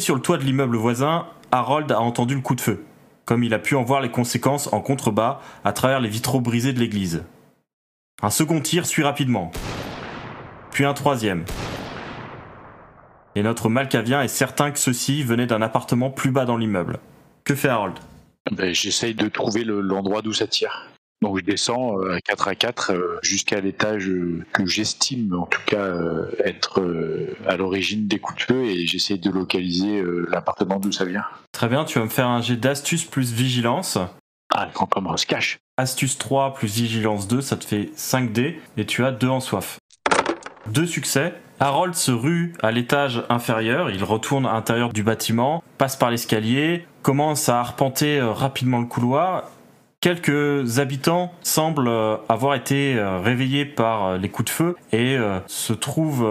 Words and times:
Sur 0.00 0.16
le 0.16 0.20
toit 0.20 0.36
de 0.38 0.44
l'immeuble 0.44 0.76
voisin, 0.76 1.26
Harold 1.52 1.90
a 1.92 2.00
entendu 2.00 2.34
le 2.34 2.40
coup 2.40 2.54
de 2.54 2.60
feu, 2.60 2.84
comme 3.24 3.42
il 3.44 3.54
a 3.54 3.58
pu 3.58 3.74
en 3.76 3.84
voir 3.84 4.00
les 4.00 4.10
conséquences 4.10 4.70
en 4.72 4.80
contrebas 4.80 5.40
à 5.64 5.72
travers 5.72 6.00
les 6.00 6.08
vitraux 6.08 6.40
brisés 6.40 6.72
de 6.72 6.80
l'église. 6.80 7.24
Un 8.22 8.30
second 8.30 8.60
tir 8.60 8.86
suit 8.86 9.02
rapidement, 9.04 9.50
puis 10.72 10.84
un 10.84 10.94
troisième. 10.94 11.44
Et 13.34 13.42
notre 13.42 13.68
Malkavien 13.68 14.20
est 14.22 14.28
certain 14.28 14.70
que 14.72 14.78
ceux-ci 14.78 15.22
venaient 15.22 15.46
d'un 15.46 15.62
appartement 15.62 16.10
plus 16.10 16.30
bas 16.30 16.44
dans 16.44 16.56
l'immeuble. 16.56 16.98
Que 17.44 17.54
fait 17.54 17.68
Harold? 17.68 17.94
Ben, 18.52 18.74
J'essaye 18.74 19.14
de 19.14 19.28
trouver 19.28 19.64
le- 19.64 19.80
l'endroit 19.80 20.22
d'où 20.22 20.32
ça 20.32 20.46
tire. 20.46 20.86
Donc 21.24 21.38
je 21.38 21.44
descends 21.44 21.98
euh, 22.00 22.16
à 22.16 22.20
4 22.20 22.48
à 22.48 22.54
4 22.54 22.92
euh, 22.92 23.18
jusqu'à 23.22 23.58
l'étage 23.58 24.08
euh, 24.08 24.44
que 24.52 24.66
j'estime 24.66 25.34
en 25.34 25.46
tout 25.46 25.62
cas 25.64 25.94
être 26.44 26.84
à 27.46 27.56
l'origine 27.56 28.06
des 28.06 28.18
coups 28.18 28.40
de 28.40 28.52
feu 28.52 28.64
et 28.64 28.86
j'essaye 28.86 29.18
de 29.18 29.30
localiser 29.30 30.02
l'appartement 30.28 30.78
d'où 30.78 30.92
ça 30.92 31.04
vient. 31.04 31.24
Très 31.52 31.68
bien, 31.68 31.84
tu 31.84 31.98
vas 31.98 32.04
me 32.04 32.10
faire 32.10 32.28
un 32.28 32.42
jet 32.42 32.56
d'astuce 32.56 33.04
plus 33.04 33.32
vigilance. 33.32 33.98
Ah, 34.54 34.66
le 34.66 34.72
campement 34.72 35.16
se 35.16 35.26
cache. 35.26 35.58
Astuce 35.78 36.18
3 36.18 36.54
plus 36.54 36.74
vigilance 36.74 37.26
2, 37.26 37.40
ça 37.40 37.56
te 37.56 37.64
fait 37.64 37.90
5D 37.96 38.56
et 38.76 38.84
tu 38.84 39.04
as 39.04 39.10
2 39.10 39.28
en 39.28 39.40
soif. 39.40 39.78
Deux 40.66 40.86
succès. 40.86 41.34
Harold 41.60 41.94
se 41.94 42.10
rue 42.10 42.52
à 42.62 42.70
l'étage 42.72 43.22
inférieur, 43.30 43.88
il 43.88 44.02
retourne 44.04 44.44
à 44.44 44.52
l'intérieur 44.54 44.92
du 44.92 45.04
bâtiment, 45.04 45.62
passe 45.78 45.96
par 45.96 46.10
l'escalier, 46.10 46.86
commence 47.02 47.48
à 47.48 47.60
arpenter 47.60 48.20
rapidement 48.20 48.80
le 48.80 48.86
couloir. 48.86 49.44
Quelques 50.04 50.80
habitants 50.80 51.32
semblent 51.40 51.88
euh, 51.88 52.18
avoir 52.28 52.54
été 52.56 52.94
euh, 52.94 53.20
réveillés 53.20 53.64
par 53.64 54.04
euh, 54.04 54.18
les 54.18 54.28
coups 54.28 54.50
de 54.50 54.54
feu 54.54 54.76
et 54.92 55.16
se 55.46 55.72
trouvent 55.72 56.26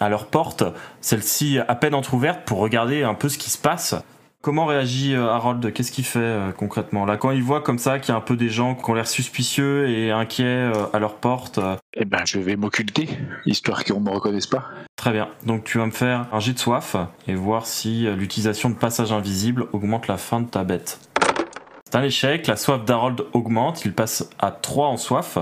à 0.00 0.08
leur 0.08 0.26
porte, 0.26 0.64
celle-ci 1.00 1.60
à 1.60 1.74
peine 1.76 1.94
entr'ouverte 1.94 2.40
pour 2.44 2.58
regarder 2.58 3.04
un 3.04 3.14
peu 3.14 3.28
ce 3.28 3.38
qui 3.38 3.48
se 3.50 3.58
passe. 3.58 3.94
Comment 4.40 4.66
réagit 4.66 5.14
Harold? 5.14 5.72
Qu'est-ce 5.72 5.92
qu'il 5.92 6.04
fait 6.04 6.36
concrètement? 6.56 7.06
Là, 7.06 7.16
quand 7.16 7.30
il 7.30 7.44
voit 7.44 7.60
comme 7.60 7.78
ça 7.78 8.00
qu'il 8.00 8.08
y 8.08 8.12
a 8.12 8.18
un 8.18 8.20
peu 8.20 8.36
des 8.36 8.48
gens 8.48 8.74
qui 8.74 8.90
ont 8.90 8.94
l'air 8.94 9.06
suspicieux 9.06 9.88
et 9.88 10.10
inquiets 10.10 10.72
à 10.92 10.98
leur 10.98 11.14
porte, 11.14 11.60
Eh 11.94 12.04
ben 12.04 12.22
je 12.24 12.40
vais 12.40 12.56
m'occulter, 12.56 13.08
histoire 13.46 13.84
qu'on 13.84 14.00
me 14.00 14.10
reconnaisse 14.10 14.48
pas. 14.48 14.64
très 14.96 15.12
bien. 15.12 15.28
Donc 15.46 15.62
tu 15.62 15.78
vas 15.78 15.86
me 15.86 15.92
faire 15.92 16.26
un 16.32 16.40
jet 16.40 16.54
de 16.54 16.58
soif 16.58 16.96
et 17.28 17.36
voir 17.36 17.66
si 17.66 18.06
l'utilisation 18.16 18.68
de 18.68 18.74
passage 18.74 19.12
invisible 19.12 19.66
augmente 19.72 20.08
la 20.08 20.16
faim 20.16 20.40
de 20.40 20.48
ta 20.48 20.64
bête. 20.64 21.11
C'est 21.92 21.98
un 21.98 22.04
échec, 22.04 22.46
la 22.46 22.56
soif 22.56 22.86
d'Harold 22.86 23.20
augmente, 23.34 23.84
il 23.84 23.92
passe 23.92 24.30
à 24.38 24.50
3 24.50 24.86
en 24.86 24.96
soif. 24.96 25.36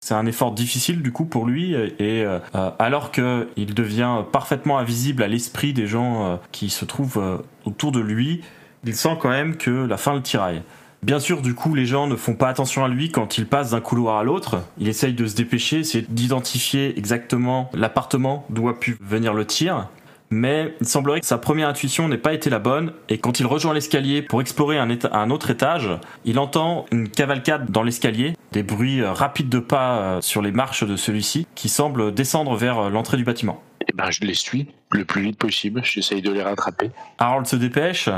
C'est 0.00 0.14
un 0.14 0.26
effort 0.26 0.50
difficile 0.50 1.02
du 1.02 1.12
coup 1.12 1.24
pour 1.24 1.46
lui 1.46 1.72
et 1.72 2.24
euh, 2.24 2.40
euh, 2.56 2.72
alors 2.80 3.12
que 3.12 3.46
il 3.56 3.74
devient 3.74 4.24
parfaitement 4.32 4.78
invisible 4.78 5.22
à 5.22 5.28
l'esprit 5.28 5.72
des 5.72 5.86
gens 5.86 6.26
euh, 6.26 6.36
qui 6.50 6.68
se 6.68 6.84
trouvent 6.84 7.44
autour 7.64 7.92
de 7.92 8.00
lui, 8.00 8.40
il 8.82 8.96
sent 8.96 9.16
quand 9.20 9.28
même 9.28 9.56
que 9.56 9.70
la 9.70 9.96
fin 9.96 10.14
le 10.14 10.20
tiraille. 10.20 10.62
Bien 11.04 11.20
sûr, 11.20 11.42
du 11.42 11.54
coup, 11.54 11.76
les 11.76 11.86
gens 11.86 12.08
ne 12.08 12.16
font 12.16 12.34
pas 12.34 12.48
attention 12.48 12.84
à 12.84 12.88
lui 12.88 13.12
quand 13.12 13.38
il 13.38 13.46
passe 13.46 13.70
d'un 13.70 13.80
couloir 13.80 14.16
à 14.16 14.24
l'autre. 14.24 14.64
Il 14.78 14.88
essaye 14.88 15.12
de 15.12 15.28
se 15.28 15.36
dépêcher, 15.36 15.78
essayer 15.78 16.04
d'identifier 16.08 16.98
exactement 16.98 17.70
l'appartement 17.72 18.46
d'où 18.50 18.68
a 18.68 18.80
pu 18.80 18.96
venir 19.00 19.32
le 19.32 19.46
tir. 19.46 19.86
Mais 20.30 20.74
il 20.80 20.86
semblerait 20.86 21.20
que 21.20 21.26
sa 21.26 21.38
première 21.38 21.68
intuition 21.68 22.08
n'ait 22.08 22.18
pas 22.18 22.32
été 22.32 22.50
la 22.50 22.58
bonne, 22.58 22.92
et 23.08 23.18
quand 23.18 23.40
il 23.40 23.46
rejoint 23.46 23.74
l'escalier 23.74 24.22
pour 24.22 24.40
explorer 24.40 24.78
un, 24.78 24.88
éta- 24.88 25.12
un 25.12 25.30
autre 25.30 25.50
étage, 25.50 25.90
il 26.24 26.38
entend 26.38 26.86
une 26.90 27.08
cavalcade 27.08 27.70
dans 27.70 27.82
l'escalier, 27.82 28.34
des 28.52 28.62
bruits 28.62 29.00
euh, 29.00 29.12
rapides 29.12 29.48
de 29.48 29.58
pas 29.58 29.98
euh, 29.98 30.20
sur 30.20 30.42
les 30.42 30.50
marches 30.50 30.84
de 30.84 30.96
celui-ci, 30.96 31.46
qui 31.54 31.68
semblent 31.68 32.12
descendre 32.12 32.56
vers 32.56 32.78
euh, 32.78 32.90
l'entrée 32.90 33.16
du 33.16 33.24
bâtiment. 33.24 33.62
Eh 33.86 33.92
ben 33.92 34.10
je 34.10 34.20
les 34.22 34.34
suis 34.34 34.68
le 34.90 35.04
plus 35.04 35.22
vite 35.22 35.38
possible, 35.38 35.82
j'essaye 35.84 36.22
de 36.22 36.32
les 36.32 36.42
rattraper. 36.42 36.90
Harold 37.18 37.46
se 37.46 37.56
dépêche 37.56 38.08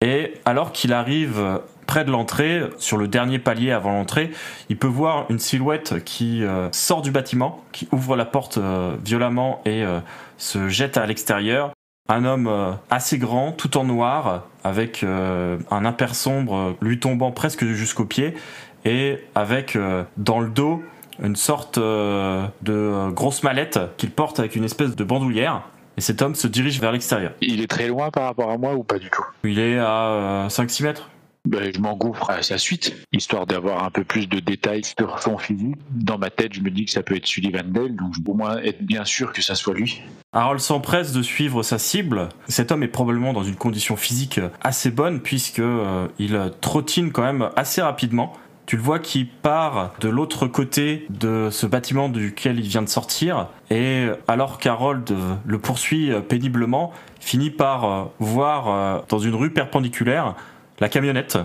et 0.00 0.34
alors 0.44 0.72
qu'il 0.72 0.92
arrive 0.92 1.60
près 1.86 2.04
de 2.04 2.10
l'entrée, 2.10 2.62
sur 2.78 2.96
le 2.96 3.08
dernier 3.08 3.38
palier 3.38 3.72
avant 3.72 3.92
l'entrée, 3.92 4.30
il 4.68 4.76
peut 4.76 4.86
voir 4.86 5.26
une 5.30 5.38
silhouette 5.38 6.04
qui 6.04 6.44
euh, 6.44 6.68
sort 6.72 7.02
du 7.02 7.10
bâtiment, 7.10 7.64
qui 7.72 7.88
ouvre 7.92 8.16
la 8.16 8.24
porte 8.24 8.58
euh, 8.58 8.96
violemment 9.04 9.62
et 9.64 9.82
euh, 9.82 10.00
se 10.36 10.68
jette 10.68 10.96
à 10.96 11.06
l'extérieur. 11.06 11.72
Un 12.08 12.24
homme 12.24 12.76
assez 12.88 13.18
grand, 13.18 13.50
tout 13.50 13.76
en 13.76 13.82
noir, 13.82 14.44
avec 14.62 15.02
un 15.02 15.84
impair 15.84 16.14
sombre 16.14 16.76
lui 16.80 17.00
tombant 17.00 17.32
presque 17.32 17.64
jusqu'aux 17.64 18.04
pieds 18.04 18.36
et 18.84 19.18
avec 19.34 19.76
dans 20.16 20.38
le 20.38 20.48
dos 20.48 20.84
une 21.20 21.34
sorte 21.34 21.80
de 21.80 23.10
grosse 23.10 23.42
mallette 23.42 23.80
qu'il 23.96 24.12
porte 24.12 24.38
avec 24.38 24.54
une 24.54 24.62
espèce 24.62 24.94
de 24.94 25.02
bandoulière. 25.02 25.62
Et 25.96 26.02
cet 26.02 26.20
homme 26.20 26.34
se 26.34 26.46
dirige 26.46 26.80
vers 26.80 26.92
l'extérieur. 26.92 27.32
Il 27.40 27.62
est 27.62 27.66
très 27.66 27.88
loin 27.88 28.10
par 28.10 28.24
rapport 28.24 28.50
à 28.50 28.58
moi 28.58 28.74
ou 28.74 28.84
pas 28.84 28.98
du 28.98 29.08
tout? 29.08 29.24
Il 29.44 29.58
est 29.58 29.78
à 29.78 30.08
euh, 30.08 30.48
5-6 30.48 30.82
mètres. 30.82 31.08
Ben, 31.46 31.72
je 31.74 31.80
m'engouffre 31.80 32.30
à 32.30 32.42
sa 32.42 32.58
suite, 32.58 32.94
histoire 33.12 33.46
d'avoir 33.46 33.84
un 33.84 33.90
peu 33.90 34.04
plus 34.04 34.28
de 34.28 34.40
détails 34.40 34.82
sur 34.84 35.20
son 35.20 35.38
physique. 35.38 35.76
Dans 35.90 36.18
ma 36.18 36.30
tête, 36.30 36.54
je 36.54 36.60
me 36.60 36.70
dis 36.70 36.84
que 36.84 36.90
ça 36.90 37.02
peut 37.02 37.16
être 37.16 37.26
Sullivan 37.26 37.64
Dale, 37.66 37.94
donc 37.96 38.14
je 38.14 38.20
veux 38.20 38.30
au 38.30 38.34
moins 38.34 38.58
être 38.58 38.82
bien 38.82 39.04
sûr 39.04 39.32
que 39.32 39.42
ça 39.42 39.54
soit 39.54 39.74
lui. 39.74 40.02
Harold 40.32 40.60
s'empresse 40.60 41.12
de 41.12 41.22
suivre 41.22 41.62
sa 41.62 41.78
cible. 41.78 42.28
Cet 42.48 42.70
homme 42.70 42.82
est 42.82 42.88
probablement 42.88 43.32
dans 43.32 43.42
une 43.42 43.56
condition 43.56 43.96
physique 43.96 44.40
assez 44.62 44.90
bonne 44.90 45.20
puisque 45.20 45.60
euh, 45.60 46.08
il 46.18 46.38
trottine 46.60 47.10
quand 47.10 47.22
même 47.22 47.48
assez 47.56 47.80
rapidement. 47.80 48.34
Tu 48.66 48.76
le 48.76 48.82
vois 48.82 48.98
qui 48.98 49.24
part 49.24 49.94
de 50.00 50.08
l'autre 50.08 50.48
côté 50.48 51.06
de 51.08 51.48
ce 51.50 51.66
bâtiment 51.66 52.08
duquel 52.08 52.58
il 52.58 52.66
vient 52.66 52.82
de 52.82 52.88
sortir 52.88 53.48
et 53.70 54.08
alors 54.26 54.58
qu'Harold 54.58 55.14
le 55.46 55.58
poursuit 55.58 56.12
euh, 56.12 56.20
péniblement, 56.20 56.92
finit 57.20 57.50
par 57.50 57.84
euh, 57.84 58.04
voir 58.18 59.04
dans 59.08 59.18
une 59.18 59.34
rue 59.34 59.52
perpendiculaire 59.52 60.34
la 60.78 60.88
camionnette, 60.88 61.38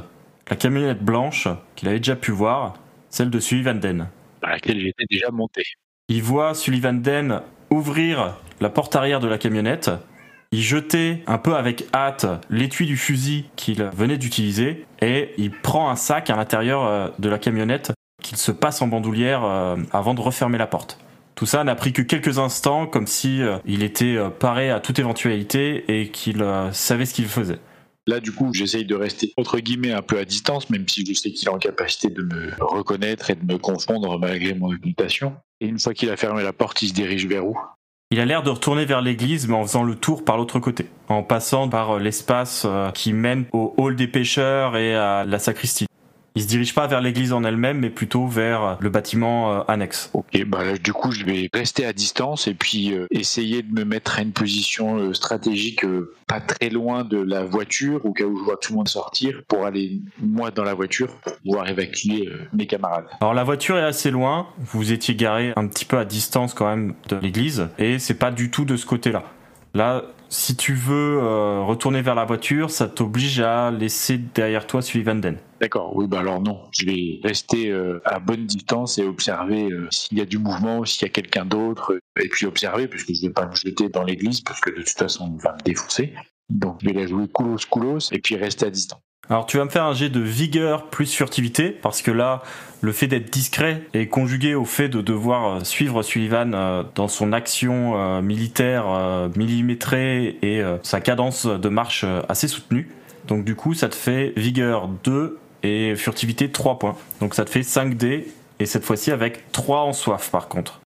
la 0.50 0.56
camionnette 0.56 1.04
blanche 1.04 1.48
qu'il 1.76 1.88
avait 1.88 2.00
déjà 2.00 2.16
pu 2.16 2.32
voir, 2.32 2.74
celle 3.10 3.30
de 3.30 3.40
Sullivan 3.40 3.80
Den. 3.80 4.08
Dans 4.42 4.50
laquelle 4.50 4.80
j'étais 4.80 5.06
déjà 5.10 5.30
monté. 5.32 5.64
Il 6.08 6.24
voit 6.24 6.54
Sullivan 6.54 7.02
Den 7.02 7.42
ouvrir 7.70 8.36
la 8.60 8.70
porte 8.70 8.96
arrière 8.96 9.20
de 9.20 9.28
la 9.28 9.38
camionnette, 9.38 9.90
y 10.52 10.62
jeter 10.62 11.24
un 11.28 11.38
peu 11.38 11.56
avec 11.56 11.86
hâte 11.94 12.26
l'étui 12.50 12.86
du 12.86 12.98
fusil 12.98 13.46
qu'il 13.56 13.84
venait 13.96 14.18
d'utiliser, 14.18 14.86
et 15.02 15.32
il 15.38 15.52
prend 15.52 15.90
un 15.90 15.96
sac 15.96 16.30
à 16.30 16.36
l'intérieur 16.36 16.86
euh, 16.86 17.08
de 17.20 17.30
la 17.30 17.40
camionnette 17.40 17.94
qu'il 18.22 18.38
se 18.38 18.52
passe 18.52 18.82
en 18.82 18.88
bandoulière 18.88 19.44
euh, 19.44 19.78
avant 19.92 20.14
de 20.14 20.22
refermer 20.22 20.58
la 20.58 20.68
porte. 20.68 21.00
Tout 21.36 21.46
ça 21.46 21.64
n'a 21.64 21.76
pris 21.76 21.94
que 21.94 22.02
quelques 22.02 22.38
instants, 22.38 22.86
comme 22.86 23.08
si 23.08 23.42
euh, 23.42 23.58
il 23.66 23.82
était 23.84 24.18
paré 24.40 24.70
à 24.70 24.80
toute 24.80 25.00
éventualité 25.00 25.86
et 25.88 26.10
qu'il 26.10 26.46
savait 26.74 27.06
ce 27.06 27.14
qu'il 27.14 27.28
faisait. 27.28 27.60
Là, 28.08 28.20
du 28.20 28.32
coup, 28.32 28.52
j'essaye 28.54 28.86
de 28.86 28.96
rester 28.96 29.32
entre 29.38 29.60
guillemets 29.60 29.92
un 29.92 30.02
peu 30.02 30.18
à 30.18 30.26
distance, 30.26 30.70
même 30.70 30.88
si 30.88 31.06
je 31.06 31.14
sais 31.14 31.32
qu'il 31.32 31.48
est 31.48 31.52
en 31.52 31.60
capacité 31.60 32.10
de 32.10 32.24
me 32.24 32.52
reconnaître 32.60 33.30
et 33.30 33.36
de 33.36 33.46
me 33.46 33.60
confondre 33.60 34.18
malgré 34.18 34.56
mon 34.56 34.72
occultation. 34.72 35.36
Et 35.60 35.68
une 35.68 35.80
fois 35.80 35.94
qu'il 35.94 36.10
a 36.10 36.18
fermé 36.18 36.42
la 36.42 36.54
porte, 36.54 36.82
il 36.82 36.90
se 36.90 36.94
dirige 36.94 37.28
vers 37.28 37.46
où? 37.46 37.56
Il 38.10 38.20
a 38.20 38.26
l'air 38.26 38.44
de 38.44 38.50
retourner 38.50 38.86
vers 38.86 39.02
l'église, 39.02 39.48
mais 39.48 39.54
en 39.54 39.64
faisant 39.64 39.84
le 39.84 39.96
tour 39.96 40.26
par 40.26 40.38
l'autre 40.38 40.60
côté, 40.60 40.88
en 41.08 41.24
passant 41.24 41.70
par 41.70 41.92
euh, 41.92 42.00
l'espace 42.00 42.64
euh, 42.66 42.90
qui 42.92 43.14
mène 43.14 43.46
au 43.54 43.74
hall 43.78 43.96
des 43.96 44.08
pêcheurs 44.08 44.76
et 44.76 44.96
à 44.96 45.24
la 45.24 45.40
sacristie. 45.40 45.86
Il 46.36 46.42
se 46.44 46.48
dirige 46.48 46.74
pas 46.74 46.88
vers 46.88 47.02
l'église 47.02 47.34
en 47.34 47.44
elle-même, 47.44 47.80
mais 47.80 47.90
plutôt 47.90 48.26
vers 48.26 48.78
le 48.80 48.90
bâtiment 48.90 49.52
euh, 49.52 49.64
annexe. 49.68 50.10
Ok, 50.14 50.46
bah 50.46 50.64
là, 50.64 50.78
du 50.78 50.94
coup, 50.94 51.12
je 51.12 51.26
vais 51.26 51.50
rester 51.54 51.86
à 51.86 51.92
distance 51.92 52.48
et 52.48 52.54
puis 52.54 52.94
euh, 52.94 53.08
essayer 53.12 53.64
de 53.64 53.74
me 53.74 53.84
mettre 53.84 54.18
à 54.18 54.22
une 54.22 54.32
position 54.32 54.98
euh, 54.98 55.14
stratégique 55.14 55.84
euh, 55.84 56.16
pas 56.28 56.40
très 56.40 56.70
loin 56.70 57.04
de 57.04 57.18
la 57.18 57.44
voiture, 57.44 58.06
au 58.06 58.14
cas 58.14 58.24
où 58.24 58.38
je 58.38 58.44
vois 58.44 58.56
tout 58.56 58.72
le 58.72 58.78
monde 58.78 58.88
sortir, 58.88 59.42
pour 59.50 59.66
aller 59.66 60.00
moi 60.22 60.52
dans 60.52 60.64
la 60.64 60.74
voiture 60.74 61.10
pour 61.18 61.38
pouvoir 61.40 61.68
évacuer 61.68 62.30
euh, 62.30 62.48
mes 62.54 62.66
camarades. 62.66 63.08
Alors 63.20 63.34
la 63.34 63.44
voiture 63.44 63.78
est 63.78 63.84
assez 63.84 64.10
loin, 64.10 64.48
vous 64.58 64.94
étiez 64.94 65.16
garé 65.16 65.52
un 65.58 65.68
petit 65.68 65.84
peu 65.84 65.98
à 65.98 66.06
distance 66.06 66.54
quand 66.54 66.68
même 66.68 66.94
de 67.10 67.18
l'église, 67.18 67.68
et 67.78 68.00
c'est 68.00 68.14
pas 68.14 68.32
du 68.32 68.50
tout 68.50 68.64
de 68.64 68.78
ce 68.78 68.86
côté-là. 68.86 69.24
Là, 69.74 70.04
si 70.30 70.56
tu 70.56 70.74
veux 70.74 71.20
euh, 71.22 71.62
retourner 71.64 72.02
vers 72.02 72.16
la 72.16 72.24
voiture, 72.24 72.70
ça 72.70 72.88
t'oblige 72.88 73.42
à 73.42 73.70
laisser 73.70 74.18
derrière 74.18 74.66
toi 74.66 74.82
Sullivan 74.82 75.16
Den. 75.20 75.36
D'accord, 75.62 75.96
oui, 75.96 76.08
bah 76.08 76.22
alors 76.22 76.42
non, 76.42 76.60
je 76.72 76.88
vais 76.88 77.20
rester 77.24 77.70
euh, 77.70 78.02
à 78.04 78.18
bonne 78.18 78.48
distance 78.48 78.98
et 78.98 79.04
observer 79.04 79.72
euh, 79.72 79.88
s'il 79.92 80.18
y 80.18 80.22
a 80.22 80.26
du 80.26 80.40
mouvement, 80.40 80.84
s'il 80.86 81.04
y 81.04 81.06
a 81.06 81.10
quelqu'un 81.10 81.46
d'autre, 81.46 82.00
et 82.20 82.30
puis 82.30 82.48
observer, 82.48 82.88
parce 82.88 83.04
que 83.04 83.14
je 83.14 83.22
vais 83.22 83.30
pas 83.32 83.46
me 83.46 83.54
jeter 83.54 83.88
dans 83.88 84.02
l'église, 84.02 84.42
parce 84.42 84.60
que 84.60 84.72
de 84.72 84.78
toute 84.78 84.98
façon, 84.98 85.32
il 85.38 85.40
va 85.40 85.54
me 85.54 85.62
défoncer. 85.64 86.16
Donc 86.50 86.80
je 86.82 86.88
vais 86.88 86.94
la 86.94 87.06
jouer 87.06 87.28
coulos 87.28 87.64
coulos, 87.70 88.12
et 88.12 88.18
puis 88.18 88.38
rester 88.38 88.66
à 88.66 88.70
distance. 88.72 89.00
Alors 89.30 89.46
tu 89.46 89.58
vas 89.58 89.66
me 89.66 89.70
faire 89.70 89.84
un 89.84 89.94
jet 89.94 90.10
de 90.10 90.20
vigueur 90.20 90.88
plus 90.88 91.14
furtivité, 91.14 91.70
parce 91.70 92.02
que 92.02 92.10
là, 92.10 92.42
le 92.82 92.92
fait 92.92 93.06
d'être 93.06 93.32
discret 93.32 93.84
est 93.94 94.08
conjugué 94.08 94.56
au 94.56 94.66
fait 94.66 94.90
de 94.90 95.02
devoir 95.02 95.58
euh, 95.58 95.64
suivre 95.64 96.02
Sullivan 96.02 96.90
dans 96.96 97.08
son 97.08 97.34
action 97.34 98.20
militaire 98.24 99.30
millimétrée 99.36 100.40
et 100.42 100.64
sa 100.82 101.02
cadence 101.02 101.46
de 101.46 101.70
marche 101.70 102.04
assez 102.28 102.48
soutenue. 102.48 102.90
Donc 103.28 103.46
du 103.46 103.56
coup, 103.56 103.76
ça 103.76 103.90
te 103.90 103.96
fait 103.96 104.34
vigueur 104.36 104.88
2 105.04 105.38
et 105.64 105.96
furtivité 105.96 106.52
3 106.52 106.80
points. 106.80 106.98
Donc 107.20 107.36
ça 107.36 107.46
te 107.46 107.50
fait 107.50 107.64
5 107.64 107.96
dés, 107.96 108.28
et 108.60 108.66
cette 108.66 108.84
fois-ci 108.84 109.12
avec 109.12 109.52
3 109.52 109.82
en 109.82 109.94
soif 109.94 110.30
par 110.32 110.48
contre. 110.48 110.82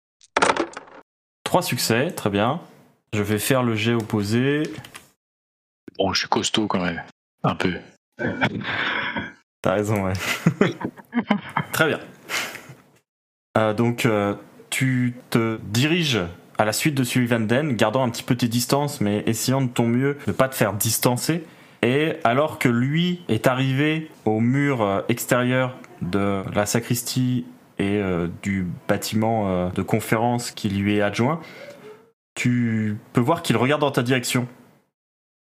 3 1.43 1.61
succès, 1.61 2.11
très 2.11 2.29
bien. 2.29 2.61
Je 3.13 3.21
vais 3.21 3.39
faire 3.39 3.63
le 3.63 3.75
jet 3.75 3.93
opposé. 3.93 4.63
Bon, 5.97 6.11
je 6.13 6.19
suis 6.19 6.27
costaud 6.29 6.67
quand 6.67 6.81
même, 6.81 7.01
un 7.43 7.55
peu. 7.55 7.73
T'as 9.61 9.73
raison, 9.73 10.05
ouais. 10.05 10.13
Très 11.71 11.87
bien. 11.87 11.99
Euh, 13.57 13.73
donc, 13.73 14.05
euh, 14.05 14.35
tu 14.69 15.15
te 15.29 15.57
diriges 15.63 16.19
à 16.57 16.65
la 16.65 16.73
suite 16.73 16.95
de 16.95 17.03
Sullivan 17.03 17.47
Den, 17.47 17.75
gardant 17.75 18.03
un 18.03 18.09
petit 18.09 18.23
peu 18.23 18.35
tes 18.35 18.47
distances, 18.47 19.01
mais 19.01 19.23
essayant 19.25 19.61
de 19.61 19.67
ton 19.67 19.87
mieux 19.87 20.17
de 20.27 20.31
pas 20.31 20.49
te 20.49 20.55
faire 20.55 20.73
distancer. 20.73 21.43
Et 21.81 22.13
alors 22.23 22.59
que 22.59 22.69
lui 22.69 23.21
est 23.27 23.47
arrivé 23.47 24.09
au 24.25 24.39
mur 24.39 24.81
euh, 24.81 25.01
extérieur 25.09 25.77
de 26.01 26.43
la 26.53 26.65
sacristie 26.65 27.45
et 27.77 27.97
euh, 27.97 28.27
du 28.41 28.67
bâtiment 28.87 29.49
euh, 29.49 29.69
de 29.69 29.81
conférence 29.81 30.51
qui 30.51 30.69
lui 30.69 30.97
est 30.97 31.01
adjoint, 31.01 31.41
tu 32.35 32.97
peux 33.13 33.21
voir 33.21 33.41
qu'il 33.41 33.57
regarde 33.57 33.81
dans 33.81 33.91
ta 33.91 34.03
direction. 34.03 34.47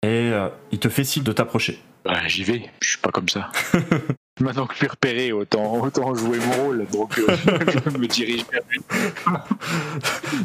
Et 0.04 0.08
euh, 0.32 0.50
il 0.72 0.80
te 0.80 0.90
fait 0.90 1.04
signe 1.04 1.24
de 1.24 1.32
t'approcher. 1.32 1.80
Bah, 2.06 2.28
j'y 2.28 2.44
vais, 2.44 2.70
je 2.82 2.90
suis 2.90 3.00
pas 3.00 3.12
comme 3.12 3.30
ça. 3.30 3.52
Maintenant 4.42 4.66
que 4.66 4.74
je 4.74 4.80
suis 4.80 4.88
repéré, 4.88 5.32
autant, 5.32 5.82
autant 5.82 6.16
jouer 6.16 6.40
mon 6.40 6.64
rôle, 6.64 6.86
donc 6.92 7.18
euh, 7.20 7.28
je 7.38 7.98
me 7.98 8.08
dirige 8.08 8.44
vers 8.52 8.62
lui. 8.70 8.80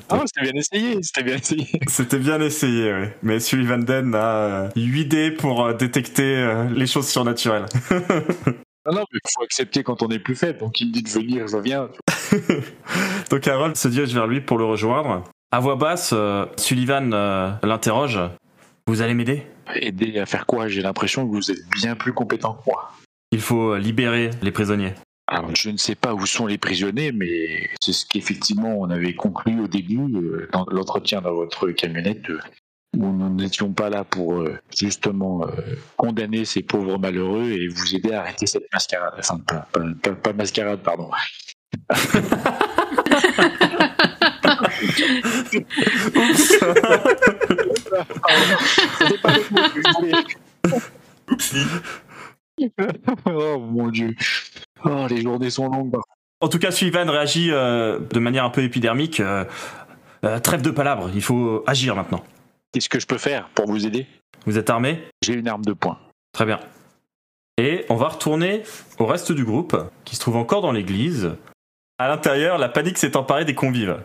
Ah, 0.09 0.23
c'était 0.27 0.51
bien 0.51 0.61
essayé, 0.61 0.99
c'était 1.03 1.23
bien 1.23 1.37
essayé. 1.37 1.67
C'était 1.87 2.19
bien 2.19 2.41
essayé, 2.41 2.93
oui. 2.93 3.07
Mais 3.23 3.41
Sullivan 3.41 3.79
Den 3.79 4.15
a 4.15 4.69
8 4.77 5.05
dés 5.07 5.31
pour 5.31 5.65
euh, 5.65 5.73
détecter 5.73 6.37
euh, 6.37 6.69
les 6.71 6.87
choses 6.87 7.09
surnaturelles. 7.09 7.67
Non, 7.91 7.97
non, 8.93 9.05
mais 9.13 9.21
il 9.25 9.31
faut 9.35 9.43
accepter 9.43 9.83
quand 9.83 10.03
on 10.03 10.09
est 10.09 10.19
plus 10.19 10.35
faible, 10.37 10.59
donc 10.59 10.81
il 10.81 10.89
me 10.89 10.93
dit 10.93 11.03
de 11.03 11.09
venir, 11.09 11.47
je 11.47 11.57
viens. 11.57 11.89
Donc 13.31 13.47
Harold 13.47 13.77
se 13.77 13.89
dirige 13.89 14.15
vers 14.15 14.27
lui 14.27 14.41
pour 14.41 14.59
le 14.59 14.65
rejoindre. 14.65 15.25
À 15.53 15.61
voix 15.61 15.77
basse, 15.77 16.11
euh, 16.13 16.47
Sullivan 16.57 17.13
euh, 17.13 17.53
l'interroge. 17.63 18.21
Vous 18.87 19.01
allez 19.01 19.15
m'aider? 19.15 19.47
Aider 19.75 20.19
à 20.19 20.27
faire 20.27 20.47
quoi? 20.47 20.69
J'ai 20.69 20.83
l'impression 20.83 21.27
que 21.27 21.33
vous 21.33 21.51
êtes 21.51 21.69
bien 21.71 21.97
plus 21.97 22.13
compétent 22.13 22.55
que 22.55 22.71
moi. 22.71 22.93
Il 23.32 23.40
faut 23.40 23.76
libérer 23.76 24.31
les 24.43 24.52
prisonniers. 24.52 24.94
Alors, 25.28 25.50
je 25.56 25.70
ne 25.70 25.76
sais 25.76 25.96
pas 25.96 26.14
où 26.14 26.25
sont 26.25 26.46
les 26.46 26.56
prisonniers, 26.58 27.11
mais 27.11 27.69
c'est 27.81 27.93
ce 27.93 28.06
qu'effectivement 28.06 28.78
on 28.78 28.88
avait 28.90 29.14
conclu 29.14 29.58
au 29.61 29.67
début, 29.67 29.99
euh, 29.99 30.49
dans 30.52 30.64
l'entretien 30.70 31.20
dans 31.20 31.34
votre 31.34 31.69
camionnette, 31.70 32.31
euh, 32.31 32.38
où 32.96 33.06
nous 33.12 33.31
n'étions 33.34 33.73
pas 33.73 33.90
là 33.90 34.05
pour 34.05 34.40
euh, 34.40 34.56
justement 34.78 35.44
condamner 35.96 36.44
ces 36.44 36.62
pauvres 36.62 36.96
malheureux 36.99 37.50
et 37.50 37.67
vous 37.67 37.96
aider 37.96 38.12
à 38.12 38.20
arrêter 38.20 38.46
cette 38.46 38.73
mascarade. 38.73 39.14
Enfin, 39.19 39.38
pas, 39.40 39.67
pas, 39.73 39.81
pas- 40.00 40.12
pas 40.12 40.32
mascarade, 40.32 40.78
pardon. 40.84 41.11
C'était 48.99 49.19
pas 49.23 49.32
oh 53.26 53.58
mon 53.58 53.88
dieu. 53.88 54.14
Oh, 54.85 55.06
les 55.08 55.23
journées 55.23 55.50
sont 55.50 55.69
longues. 55.69 55.93
par 55.93 56.03
En 56.41 56.49
tout 56.49 56.58
cas, 56.58 56.70
Sullivan 56.70 57.08
réagit 57.08 57.50
euh, 57.50 57.99
de 57.99 58.19
manière 58.19 58.44
un 58.44 58.50
peu 58.50 58.62
épidermique. 58.62 59.20
euh, 59.20 59.44
euh, 60.25 60.41
trêve 60.41 60.62
de 60.62 60.70
palabres, 60.70 61.11
il 61.14 61.23
faut 61.23 61.62
agir 61.67 61.94
maintenant. 61.94 62.25
Qu'est-ce 62.73 62.88
que 62.88 62.99
je 62.99 63.06
peux 63.06 63.19
faire 63.19 63.49
pour 63.55 63.67
vous 63.67 63.87
aider? 63.87 64.06
Vous 64.47 64.58
êtes 64.58 64.70
armés 64.70 65.03
J'ai 65.23 65.35
une 65.35 65.49
arme 65.49 65.64
de 65.64 65.73
poing. 65.73 65.99
Très 66.32 66.47
bien. 66.47 66.58
Et 67.58 67.85
on 67.88 67.97
va 67.97 68.08
retourner 68.08 68.62
au 68.99 69.06
reste 69.06 69.32
du 69.32 69.44
groupe, 69.44 69.76
qui 70.05 70.17
se 70.17 70.20
trouve 70.20 70.37
encore 70.37 70.62
dans 70.62 70.73
l'église. 70.73 71.32
À 71.99 72.09
l'intérieur, 72.09 72.59
la 72.59 72.69
panique 72.69 72.99
s'est 72.99 73.17
emparée 73.17 73.44
des 73.44 73.55
convives. 73.55 73.99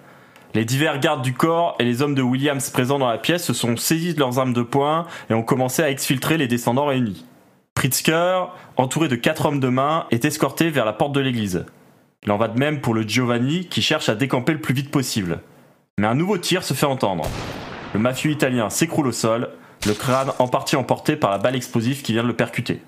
Les 0.53 0.65
divers 0.65 0.99
gardes 0.99 1.21
du 1.21 1.33
corps 1.33 1.75
et 1.79 1.83
les 1.83 2.01
hommes 2.01 2.15
de 2.15 2.21
Williams 2.21 2.69
présents 2.69 2.99
dans 2.99 3.09
la 3.09 3.17
pièce 3.17 3.43
se 3.43 3.53
sont 3.53 3.77
saisis 3.77 4.13
de 4.13 4.19
leurs 4.19 4.37
armes 4.37 4.53
de 4.53 4.61
poing 4.61 5.07
et 5.29 5.33
ont 5.33 5.43
commencé 5.43 5.81
à 5.81 5.89
exfiltrer 5.89 6.37
les 6.37 6.47
descendants 6.47 6.85
réunis. 6.85 7.25
Pritzker, 7.81 8.53
entouré 8.77 9.07
de 9.07 9.15
quatre 9.15 9.47
hommes 9.47 9.59
de 9.59 9.67
main, 9.67 10.05
est 10.11 10.23
escorté 10.23 10.69
vers 10.69 10.85
la 10.85 10.93
porte 10.93 11.13
de 11.13 11.19
l'église. 11.19 11.65
Il 12.23 12.31
en 12.31 12.37
va 12.37 12.47
de 12.47 12.59
même 12.59 12.79
pour 12.79 12.93
le 12.93 13.01
Giovanni 13.01 13.65
qui 13.69 13.81
cherche 13.81 14.07
à 14.07 14.13
décamper 14.13 14.53
le 14.53 14.61
plus 14.61 14.75
vite 14.75 14.91
possible. 14.91 15.39
Mais 15.97 16.05
un 16.05 16.13
nouveau 16.13 16.37
tir 16.37 16.63
se 16.63 16.75
fait 16.75 16.85
entendre. 16.85 17.23
Le 17.95 17.99
mafieux 17.99 18.29
italien 18.29 18.69
s'écroule 18.69 19.07
au 19.07 19.11
sol, 19.11 19.49
le 19.87 19.95
crâne 19.95 20.31
en 20.37 20.47
partie 20.47 20.75
emporté 20.75 21.15
par 21.15 21.31
la 21.31 21.39
balle 21.39 21.55
explosive 21.55 22.03
qui 22.03 22.13
vient 22.13 22.21
de 22.21 22.27
le 22.27 22.35
percuter. 22.35 22.83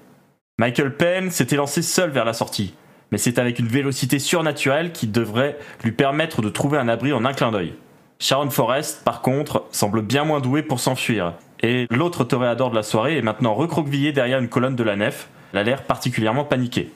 Michael 0.59 0.95
Penn 0.95 1.31
s'était 1.31 1.55
lancé 1.55 1.81
seul 1.81 2.11
vers 2.11 2.23
la 2.23 2.33
sortie, 2.33 2.75
mais 3.11 3.17
c'est 3.17 3.39
avec 3.39 3.57
une 3.57 3.69
vélocité 3.69 4.19
surnaturelle 4.19 4.91
qui 4.91 5.07
devrait 5.07 5.57
lui 5.83 5.93
permettre 5.93 6.43
de 6.43 6.49
trouver 6.49 6.77
un 6.77 6.87
abri 6.87 7.13
en 7.13 7.25
un 7.25 7.33
clin 7.33 7.51
d'œil. 7.51 7.73
Sharon 8.19 8.51
Forrest, 8.51 9.03
par 9.03 9.23
contre, 9.23 9.65
semble 9.71 10.03
bien 10.03 10.23
moins 10.23 10.39
douée 10.39 10.61
pour 10.61 10.79
s'enfuir, 10.79 11.33
et 11.63 11.87
l'autre 11.89 12.25
toréador 12.25 12.69
de 12.69 12.75
la 12.75 12.83
soirée 12.83 13.17
est 13.17 13.21
maintenant 13.21 13.55
recroquevillé 13.55 14.11
derrière 14.11 14.39
une 14.39 14.49
colonne 14.49 14.75
de 14.75 14.83
la 14.83 14.97
nef, 14.97 15.29
elle 15.53 15.59
a 15.59 15.63
l'air 15.63 15.83
particulièrement 15.83 16.43
paniqué. 16.43 16.91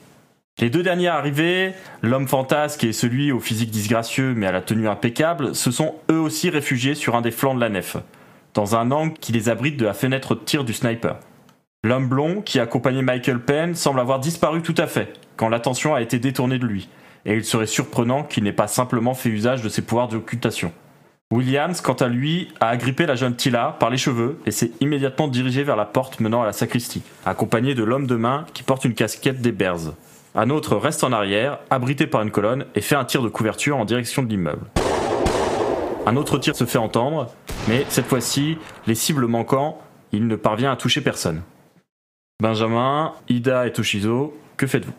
Les 0.60 0.70
deux 0.70 0.82
derniers 0.82 1.08
arrivés, 1.08 1.72
l'homme 2.02 2.28
fantasque 2.28 2.84
et 2.84 2.92
celui 2.92 3.32
au 3.32 3.40
physique 3.40 3.70
disgracieux 3.70 4.34
mais 4.36 4.46
à 4.46 4.52
la 4.52 4.60
tenue 4.60 4.88
impeccable, 4.88 5.54
se 5.54 5.70
sont 5.70 5.94
eux 6.10 6.18
aussi 6.18 6.50
réfugiés 6.50 6.94
sur 6.94 7.16
un 7.16 7.22
des 7.22 7.30
flancs 7.30 7.54
de 7.54 7.60
la 7.60 7.70
nef, 7.70 7.96
dans 8.54 8.76
un 8.76 8.90
angle 8.90 9.18
qui 9.18 9.32
les 9.32 9.48
abrite 9.48 9.78
de 9.78 9.86
la 9.86 9.94
fenêtre 9.94 10.34
de 10.34 10.40
tir 10.40 10.64
du 10.64 10.74
sniper. 10.74 11.16
L'homme 11.84 12.08
blond 12.08 12.42
qui 12.42 12.58
accompagnait 12.58 13.02
Michael 13.02 13.40
Penn 13.40 13.74
semble 13.74 14.00
avoir 14.00 14.18
disparu 14.18 14.62
tout 14.62 14.74
à 14.76 14.88
fait, 14.88 15.12
quand 15.36 15.48
l'attention 15.48 15.94
a 15.94 16.02
été 16.02 16.18
détournée 16.18 16.58
de 16.58 16.66
lui, 16.66 16.88
et 17.24 17.34
il 17.34 17.44
serait 17.44 17.66
surprenant 17.66 18.24
qu'il 18.24 18.42
n'ait 18.44 18.52
pas 18.52 18.66
simplement 18.66 19.14
fait 19.14 19.28
usage 19.28 19.62
de 19.62 19.68
ses 19.68 19.82
pouvoirs 19.82 20.08
d'occultation. 20.08 20.72
Williams, 21.30 21.82
quant 21.82 21.92
à 21.92 22.08
lui, 22.08 22.48
a 22.58 22.68
agrippé 22.68 23.04
la 23.04 23.14
jeune 23.14 23.36
Tila 23.36 23.76
par 23.78 23.90
les 23.90 23.98
cheveux 23.98 24.38
et 24.46 24.50
s'est 24.50 24.70
immédiatement 24.80 25.28
dirigé 25.28 25.62
vers 25.62 25.76
la 25.76 25.84
porte 25.84 26.20
menant 26.20 26.40
à 26.40 26.46
la 26.46 26.54
sacristie, 26.54 27.02
accompagné 27.26 27.74
de 27.74 27.84
l'homme 27.84 28.06
de 28.06 28.16
main 28.16 28.46
qui 28.54 28.62
porte 28.62 28.86
une 28.86 28.94
casquette 28.94 29.42
des 29.42 29.52
Bears. 29.52 29.92
Un 30.34 30.48
autre 30.48 30.76
reste 30.76 31.04
en 31.04 31.12
arrière, 31.12 31.58
abrité 31.68 32.06
par 32.06 32.22
une 32.22 32.30
colonne, 32.30 32.64
et 32.74 32.80
fait 32.80 32.94
un 32.94 33.04
tir 33.04 33.22
de 33.22 33.28
couverture 33.28 33.76
en 33.76 33.84
direction 33.84 34.22
de 34.22 34.30
l'immeuble. 34.30 34.64
Un 36.06 36.16
autre 36.16 36.38
tir 36.38 36.56
se 36.56 36.64
fait 36.64 36.78
entendre, 36.78 37.30
mais 37.68 37.84
cette 37.90 38.06
fois-ci, 38.06 38.56
les 38.86 38.94
cibles 38.94 39.26
manquant, 39.26 39.82
il 40.12 40.28
ne 40.28 40.36
parvient 40.36 40.72
à 40.72 40.76
toucher 40.76 41.02
personne. 41.02 41.42
Benjamin, 42.40 43.12
Ida 43.28 43.66
et 43.66 43.72
Toshizo, 43.74 44.34
que 44.56 44.66
faites-vous? 44.66 44.94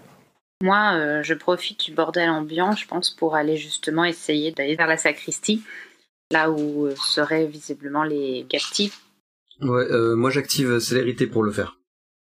Moi, 0.61 0.91
euh, 0.93 1.23
je 1.23 1.33
profite 1.33 1.85
du 1.85 1.91
bordel 1.91 2.29
ambiant, 2.29 2.73
je 2.73 2.85
pense, 2.85 3.09
pour 3.09 3.33
aller 3.33 3.55
justement 3.55 4.03
essayer 4.03 4.51
d'aller 4.51 4.75
vers 4.75 4.87
la 4.87 4.97
sacristie, 4.97 5.63
là 6.31 6.49
où 6.49 6.85
euh, 6.85 6.95
seraient 6.95 7.47
visiblement 7.47 8.03
les 8.03 8.45
captifs. 8.49 9.01
Ouais, 9.61 9.85
euh, 9.91 10.15
moi 10.15 10.29
j'active 10.29 10.79
célérité 10.79 11.27
pour 11.27 11.43
le 11.43 11.51
faire. 11.51 11.79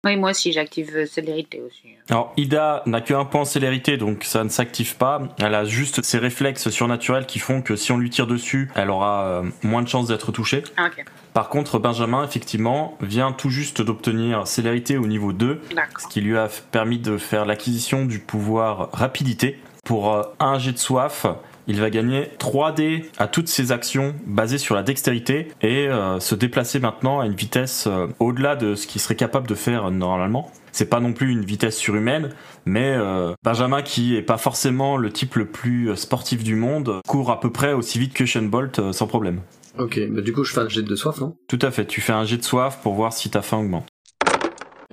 Oui, 0.04 0.16
moi 0.16 0.30
aussi, 0.30 0.50
j'active 0.52 0.96
euh, 0.96 1.06
célérité 1.06 1.62
aussi. 1.64 1.90
Alors, 2.10 2.32
Ida 2.36 2.82
n'a 2.86 3.00
qu'un 3.00 3.24
point 3.24 3.42
en 3.42 3.44
célérité, 3.44 3.96
donc 3.96 4.24
ça 4.24 4.42
ne 4.42 4.48
s'active 4.48 4.96
pas. 4.96 5.22
Elle 5.38 5.54
a 5.54 5.64
juste 5.64 6.02
ses 6.02 6.18
réflexes 6.18 6.70
surnaturels 6.70 7.24
qui 7.24 7.38
font 7.38 7.62
que 7.62 7.76
si 7.76 7.92
on 7.92 7.98
lui 7.98 8.10
tire 8.10 8.26
dessus, 8.26 8.68
elle 8.74 8.90
aura 8.90 9.26
euh, 9.26 9.42
moins 9.62 9.80
de 9.80 9.86
chances 9.86 10.08
d'être 10.08 10.32
touchée. 10.32 10.64
Ah, 10.76 10.86
ok. 10.86 11.04
Par 11.34 11.48
contre, 11.48 11.78
Benjamin, 11.78 12.24
effectivement, 12.24 12.98
vient 13.00 13.30
tout 13.30 13.48
juste 13.48 13.80
d'obtenir 13.80 14.48
célérité 14.48 14.96
au 14.96 15.06
niveau 15.06 15.32
2, 15.32 15.60
ce 15.98 16.08
qui 16.08 16.20
lui 16.20 16.36
a 16.36 16.48
permis 16.72 16.98
de 16.98 17.16
faire 17.16 17.46
l'acquisition 17.46 18.04
du 18.04 18.18
pouvoir 18.18 18.90
rapidité. 18.92 19.58
Pour 19.84 20.26
un 20.38 20.58
jet 20.58 20.72
de 20.72 20.78
soif, 20.78 21.26
il 21.66 21.80
va 21.80 21.90
gagner 21.90 22.28
3 22.38 22.72
dés 22.72 23.10
à 23.18 23.26
toutes 23.26 23.48
ses 23.48 23.72
actions 23.72 24.14
basées 24.26 24.58
sur 24.58 24.74
la 24.74 24.82
dextérité 24.82 25.48
et 25.60 25.88
euh, 25.88 26.20
se 26.20 26.34
déplacer 26.34 26.80
maintenant 26.80 27.20
à 27.20 27.26
une 27.26 27.34
vitesse 27.34 27.86
euh, 27.86 28.06
au-delà 28.18 28.56
de 28.56 28.74
ce 28.74 28.86
qu'il 28.86 29.00
serait 29.00 29.16
capable 29.16 29.46
de 29.46 29.54
faire 29.54 29.90
normalement. 29.90 30.50
C'est 30.72 30.88
pas 30.88 31.00
non 31.00 31.12
plus 31.12 31.30
une 31.30 31.44
vitesse 31.44 31.76
surhumaine, 31.76 32.30
mais 32.64 32.94
euh, 32.96 33.34
Benjamin, 33.44 33.82
qui 33.82 34.16
est 34.16 34.22
pas 34.22 34.38
forcément 34.38 34.96
le 34.96 35.12
type 35.12 35.34
le 35.36 35.46
plus 35.46 35.94
sportif 35.96 36.42
du 36.42 36.56
monde, 36.56 37.00
court 37.06 37.30
à 37.30 37.40
peu 37.40 37.52
près 37.52 37.74
aussi 37.74 37.98
vite 37.98 38.14
que 38.14 38.24
Shane 38.24 38.48
Bolt 38.48 38.92
sans 38.92 39.06
problème. 39.06 39.40
Ok, 39.78 40.00
bah 40.10 40.20
du 40.20 40.32
coup 40.32 40.44
je 40.44 40.52
fais 40.52 40.60
un 40.60 40.68
jet 40.68 40.82
de 40.82 40.96
soif, 40.96 41.20
non? 41.20 41.36
Tout 41.48 41.58
à 41.62 41.70
fait, 41.70 41.86
tu 41.86 42.00
fais 42.00 42.12
un 42.12 42.24
jet 42.24 42.36
de 42.36 42.44
soif 42.44 42.80
pour 42.82 42.94
voir 42.94 43.12
si 43.12 43.30
ta 43.30 43.42
faim 43.42 43.58
augmente. 43.58 43.86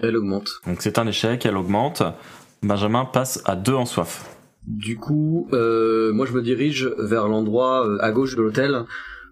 Elle 0.01 0.15
augmente. 0.15 0.49
Donc 0.65 0.81
c'est 0.81 0.97
un 0.97 1.07
échec, 1.07 1.45
elle 1.45 1.57
augmente. 1.57 2.03
Benjamin 2.61 3.05
passe 3.05 3.41
à 3.45 3.55
2 3.55 3.73
en 3.73 3.85
soif. 3.85 4.38
Du 4.67 4.97
coup, 4.97 5.47
euh, 5.53 6.11
moi 6.13 6.25
je 6.25 6.33
me 6.33 6.41
dirige 6.41 6.93
vers 6.99 7.27
l'endroit 7.27 7.87
euh, 7.87 7.97
à 8.01 8.11
gauche 8.11 8.35
de 8.35 8.41
l'hôtel 8.41 8.85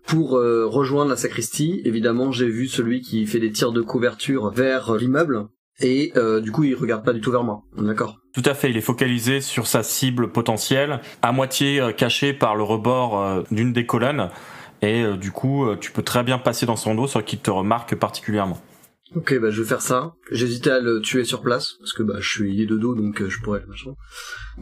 pour 0.06 0.38
euh, 0.38 0.66
rejoindre 0.66 1.10
la 1.10 1.18
sacristie. 1.18 1.82
Évidemment, 1.86 2.32
j'ai 2.32 2.48
vu 2.48 2.68
celui 2.68 3.02
qui 3.02 3.26
fait 3.28 3.40
des 3.40 3.52
tirs 3.52 3.72
de 3.72 3.82
couverture 3.82 4.52
vers 4.52 4.92
euh, 4.92 4.98
l'immeuble 4.98 5.48
et 5.80 6.12
du 6.42 6.52
coup, 6.52 6.64
il 6.64 6.74
regarde 6.74 7.06
pas 7.06 7.14
du 7.14 7.22
tout 7.22 7.30
vers 7.30 7.44
moi. 7.44 7.62
D'accord. 7.78 8.18
Tout 8.34 8.42
à 8.46 8.56
fait, 8.56 8.72
il 8.72 8.78
est 8.78 8.82
focalisé 8.82 9.42
sur 9.42 9.68
sa 9.68 9.84
cible 9.84 10.32
potentielle, 10.32 11.02
à 11.22 11.32
moitié 11.32 11.92
cachée 11.96 12.34
par 12.34 12.56
le 12.56 12.64
rebord 12.64 13.44
d'une 13.52 13.74
des 13.74 13.86
colonnes. 13.86 14.32
Et 14.82 15.04
du 15.22 15.30
coup, 15.30 15.68
tu 15.80 15.92
peux 15.92 16.02
très 16.02 16.24
bien 16.24 16.40
passer 16.40 16.66
dans 16.66 16.78
son 16.78 16.96
dos 16.96 17.06
sans 17.06 17.22
qu'il 17.22 17.38
te 17.38 17.52
remarque 17.52 17.94
particulièrement. 17.94 18.58
Ok, 19.16 19.40
bah 19.40 19.52
je 19.52 19.62
vais 19.62 19.68
faire 19.68 19.82
ça. 19.82 20.14
J'hésitais 20.32 20.70
à 20.70 20.80
le 20.80 21.00
tuer 21.00 21.24
sur 21.24 21.42
place 21.42 21.76
parce 21.80 21.94
que 21.94 22.04
bah 22.04 22.18
je 22.20 22.30
suis 22.30 22.54
il 22.54 22.62
est 22.62 22.66
de 22.66 22.78
dos 22.78 22.94
donc 22.94 23.22
euh, 23.22 23.30
je 23.30 23.40
pourrais 23.42 23.62
le 23.62 23.68
machin. 23.68 23.92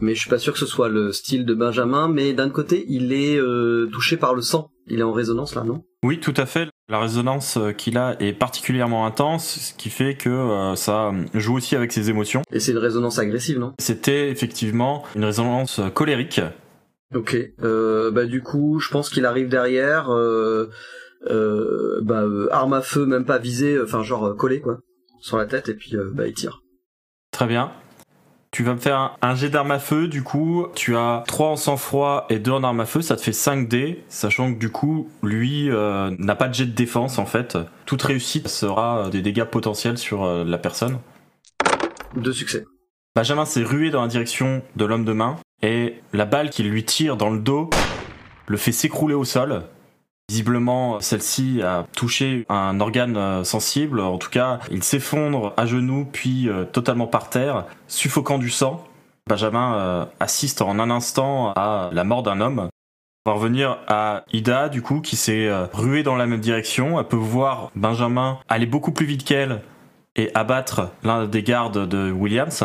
Mais 0.00 0.14
je 0.14 0.20
suis 0.20 0.30
pas 0.30 0.38
sûr 0.38 0.52
que 0.52 0.58
ce 0.58 0.66
soit 0.66 0.88
le 0.88 1.12
style 1.12 1.44
de 1.44 1.54
Benjamin. 1.54 2.08
Mais 2.08 2.32
d'un 2.32 2.50
côté, 2.50 2.84
il 2.88 3.12
est 3.12 3.36
euh, 3.38 3.88
touché 3.92 4.16
par 4.16 4.34
le 4.34 4.42
sang. 4.42 4.70
Il 4.88 5.00
est 5.00 5.02
en 5.02 5.12
résonance 5.12 5.56
là, 5.56 5.64
non? 5.64 5.82
Oui, 6.04 6.20
tout 6.20 6.34
à 6.36 6.46
fait. 6.46 6.68
La 6.88 7.00
résonance 7.00 7.56
euh, 7.56 7.72
qu'il 7.72 7.98
a 7.98 8.14
est 8.20 8.32
particulièrement 8.32 9.06
intense, 9.06 9.58
ce 9.58 9.74
qui 9.74 9.90
fait 9.90 10.14
que 10.14 10.28
euh, 10.28 10.76
ça 10.76 11.12
joue 11.34 11.56
aussi 11.56 11.74
avec 11.74 11.90
ses 11.90 12.08
émotions. 12.08 12.42
Et 12.52 12.60
c'est 12.60 12.70
une 12.70 12.78
résonance 12.78 13.18
agressive, 13.18 13.58
non? 13.58 13.72
C'était 13.80 14.30
effectivement 14.30 15.02
une 15.16 15.24
résonance 15.24 15.80
euh, 15.80 15.88
colérique. 15.88 16.40
Ok. 17.14 17.36
Euh, 17.62 18.12
bah 18.12 18.26
du 18.26 18.42
coup, 18.42 18.78
je 18.78 18.90
pense 18.90 19.10
qu'il 19.10 19.26
arrive 19.26 19.48
derrière. 19.48 20.08
Euh, 21.24 21.96
euh, 21.96 22.00
bah 22.02 22.22
euh, 22.22 22.48
arme 22.52 22.74
à 22.74 22.82
feu, 22.82 23.06
même 23.06 23.24
pas 23.24 23.38
visée, 23.38 23.80
enfin 23.80 24.02
genre 24.02 24.26
euh, 24.26 24.34
collé 24.34 24.60
quoi, 24.60 24.78
sur 25.20 25.36
la 25.36 25.46
tête 25.46 25.68
et 25.68 25.74
puis 25.74 25.96
euh, 25.96 26.10
bah 26.12 26.26
il 26.26 26.34
tire. 26.34 26.62
Très 27.32 27.46
bien. 27.46 27.72
Tu 28.52 28.62
vas 28.62 28.72
me 28.72 28.78
faire 28.78 28.96
un, 28.96 29.12
un 29.20 29.34
jet 29.34 29.50
d'arme 29.50 29.72
à 29.72 29.78
feu, 29.78 30.08
du 30.08 30.22
coup, 30.22 30.66
tu 30.74 30.96
as 30.96 31.24
3 31.26 31.48
en 31.48 31.56
sang-froid 31.56 32.26
et 32.30 32.38
2 32.38 32.52
en 32.52 32.64
arme 32.64 32.80
à 32.80 32.86
feu, 32.86 33.02
ça 33.02 33.16
te 33.16 33.20
fait 33.20 33.32
5 33.32 33.68
dés, 33.68 34.02
sachant 34.08 34.54
que 34.54 34.58
du 34.58 34.70
coup, 34.70 35.10
lui 35.22 35.70
euh, 35.70 36.10
n'a 36.18 36.36
pas 36.36 36.48
de 36.48 36.54
jet 36.54 36.64
de 36.64 36.72
défense 36.72 37.18
en 37.18 37.26
fait. 37.26 37.58
Toute 37.84 38.00
réussite 38.02 38.48
sera 38.48 39.06
euh, 39.06 39.10
des 39.10 39.20
dégâts 39.20 39.44
potentiels 39.44 39.98
sur 39.98 40.24
euh, 40.24 40.44
la 40.44 40.58
personne. 40.58 40.98
Deux 42.14 42.32
succès. 42.32 42.64
Benjamin 43.14 43.44
s'est 43.44 43.64
rué 43.64 43.90
dans 43.90 44.02
la 44.02 44.08
direction 44.08 44.62
de 44.76 44.84
l'homme 44.84 45.04
de 45.04 45.12
main, 45.12 45.36
et 45.62 45.96
la 46.12 46.24
balle 46.24 46.50
qui 46.50 46.62
lui 46.62 46.84
tire 46.84 47.16
dans 47.16 47.30
le 47.30 47.40
dos 47.40 47.68
le 48.46 48.56
fait 48.56 48.72
s'écrouler 48.72 49.14
au 49.14 49.24
sol. 49.24 49.64
Visiblement, 50.28 50.98
celle-ci 51.00 51.62
a 51.62 51.86
touché 51.94 52.46
un 52.48 52.80
organe 52.80 53.16
euh, 53.16 53.44
sensible. 53.44 54.00
En 54.00 54.18
tout 54.18 54.28
cas, 54.28 54.58
il 54.72 54.82
s'effondre 54.82 55.54
à 55.56 55.66
genoux, 55.66 56.04
puis 56.10 56.48
euh, 56.48 56.64
totalement 56.64 57.06
par 57.06 57.30
terre, 57.30 57.64
suffoquant 57.86 58.38
du 58.38 58.50
sang. 58.50 58.84
Benjamin 59.28 59.76
euh, 59.76 60.04
assiste 60.18 60.62
en 60.62 60.80
un 60.80 60.90
instant 60.90 61.52
à 61.54 61.90
la 61.92 62.02
mort 62.02 62.24
d'un 62.24 62.40
homme. 62.40 62.68
On 63.24 63.30
va 63.30 63.36
revenir 63.36 63.78
à 63.86 64.24
Ida, 64.32 64.68
du 64.68 64.82
coup, 64.82 65.00
qui 65.00 65.14
s'est 65.14 65.48
ruée 65.72 66.02
dans 66.02 66.16
la 66.16 66.26
même 66.26 66.40
direction. 66.40 66.98
Elle 66.98 67.06
peut 67.06 67.16
voir 67.16 67.70
Benjamin 67.74 68.38
aller 68.48 68.66
beaucoup 68.66 68.92
plus 68.92 69.06
vite 69.06 69.24
qu'elle 69.24 69.62
et 70.14 70.30
abattre 70.34 70.90
l'un 71.02 71.26
des 71.26 71.42
gardes 71.42 71.88
de 71.88 72.10
Williams. 72.10 72.64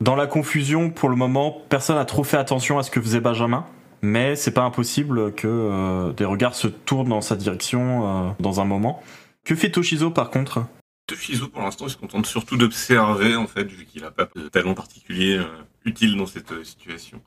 Dans 0.00 0.14
la 0.14 0.26
confusion, 0.26 0.90
pour 0.90 1.08
le 1.08 1.16
moment, 1.16 1.56
personne 1.68 1.96
n'a 1.96 2.04
trop 2.04 2.22
fait 2.22 2.36
attention 2.36 2.78
à 2.78 2.84
ce 2.84 2.90
que 2.90 3.00
faisait 3.00 3.20
Benjamin. 3.20 3.64
Mais 4.02 4.36
c'est 4.36 4.52
pas 4.52 4.62
impossible 4.62 5.32
que 5.34 5.48
euh, 5.48 6.12
des 6.12 6.24
regards 6.24 6.54
se 6.54 6.68
tournent 6.68 7.08
dans 7.08 7.20
sa 7.20 7.36
direction 7.36 8.28
euh, 8.28 8.30
dans 8.40 8.60
un 8.60 8.64
moment. 8.64 9.02
Que 9.44 9.54
fait 9.54 9.70
Toshizo 9.70 10.10
par 10.10 10.30
contre? 10.30 10.66
Toshizo, 11.06 11.48
pour 11.48 11.62
l'instant, 11.62 11.86
il 11.86 11.90
se 11.90 11.96
contente 11.96 12.26
surtout 12.26 12.56
d'observer, 12.56 13.36
en 13.36 13.46
fait, 13.46 13.64
vu 13.64 13.84
qu'il 13.84 14.02
n'a 14.02 14.10
pas 14.10 14.28
de 14.34 14.48
talent 14.48 14.74
particulier 14.74 15.38
euh, 15.38 15.44
utile 15.84 16.16
dans 16.16 16.26
cette 16.26 16.64
situation. 16.64 17.20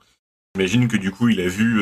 J'imagine 0.56 0.88
que 0.88 0.98
du 0.98 1.12
coup, 1.12 1.30
il 1.30 1.40
a 1.40 1.48
vu 1.48 1.80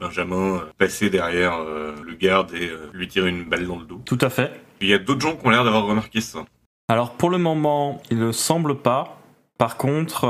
Benjamin 0.00 0.64
passer 0.78 1.10
derrière 1.10 1.58
le 1.62 2.14
garde 2.14 2.54
et 2.54 2.72
lui 2.94 3.06
tirer 3.06 3.28
une 3.28 3.44
balle 3.44 3.66
dans 3.66 3.78
le 3.78 3.84
dos. 3.84 4.00
Tout 4.06 4.18
à 4.22 4.30
fait. 4.30 4.58
Il 4.80 4.88
y 4.88 4.94
a 4.94 4.98
d'autres 4.98 5.20
gens 5.20 5.36
qui 5.36 5.46
ont 5.46 5.50
l'air 5.50 5.62
d'avoir 5.62 5.84
remarqué 5.84 6.22
ça. 6.22 6.46
Alors 6.88 7.12
pour 7.12 7.28
le 7.28 7.36
moment, 7.36 8.00
il 8.10 8.18
ne 8.18 8.32
semble 8.32 8.76
pas. 8.76 9.20
Par 9.58 9.76
contre, 9.76 10.26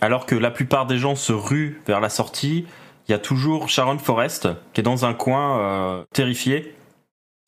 alors 0.00 0.26
que 0.26 0.34
la 0.34 0.50
plupart 0.50 0.86
des 0.86 0.98
gens 0.98 1.14
se 1.14 1.32
ruent 1.32 1.80
vers 1.86 2.00
la 2.00 2.08
sortie, 2.08 2.66
il 3.08 3.12
y 3.12 3.14
a 3.14 3.18
toujours 3.18 3.68
Sharon 3.68 3.98
Forrest 3.98 4.48
qui 4.72 4.80
est 4.80 4.84
dans 4.84 5.04
un 5.04 5.14
coin 5.14 5.60
euh, 5.60 6.04
terrifié. 6.12 6.74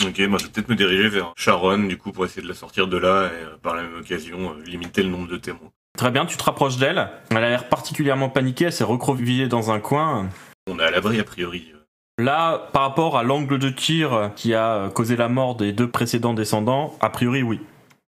Ok, 0.05 0.19
moi 0.21 0.39
je 0.39 0.45
vais 0.45 0.51
peut-être 0.51 0.69
me 0.69 0.77
diriger 0.77 1.09
vers 1.09 1.33
Sharon, 1.37 1.79
du 1.79 1.99
coup, 1.99 2.13
pour 2.13 2.25
essayer 2.25 2.43
de 2.43 2.49
la 2.49 2.55
sortir 2.55 2.87
de 2.87 2.97
là 2.97 3.27
et 3.27 3.45
euh, 3.45 3.57
par 3.61 3.75
la 3.75 3.83
même 3.83 3.97
occasion 3.99 4.53
euh, 4.53 4.63
limiter 4.65 5.03
le 5.03 5.09
nombre 5.09 5.27
de 5.27 5.37
témoins. 5.37 5.71
Très 5.97 6.13
bien, 6.13 6.27
tu 6.27 6.37
te 6.37 6.45
rapproches 6.45 6.77
d'elle. 6.77 7.09
Elle 7.31 7.39
a 7.39 7.49
l'air 7.49 7.69
particulièrement 7.69 8.29
paniquée, 8.29 8.67
elle 8.67 8.73
s'est 8.73 8.85
recroquevillée 8.85 9.49
dans 9.49 9.73
un 9.73 9.81
coin. 9.81 10.29
On 10.71 10.79
est 10.79 10.85
à 10.85 10.91
l'abri 10.93 11.19
a 11.19 11.25
priori. 11.25 11.73
Là, 12.19 12.69
par 12.73 12.83
rapport 12.83 13.19
à 13.19 13.25
l'angle 13.25 13.59
de 13.59 13.69
tir 13.69 14.31
qui 14.37 14.55
a 14.55 14.91
causé 14.91 15.17
la 15.17 15.29
mort 15.29 15.57
des 15.57 15.73
deux 15.73 15.89
précédents 15.89 16.35
descendants, 16.35 16.97
a 17.01 17.11
priori 17.11 17.43
oui. 17.43 17.61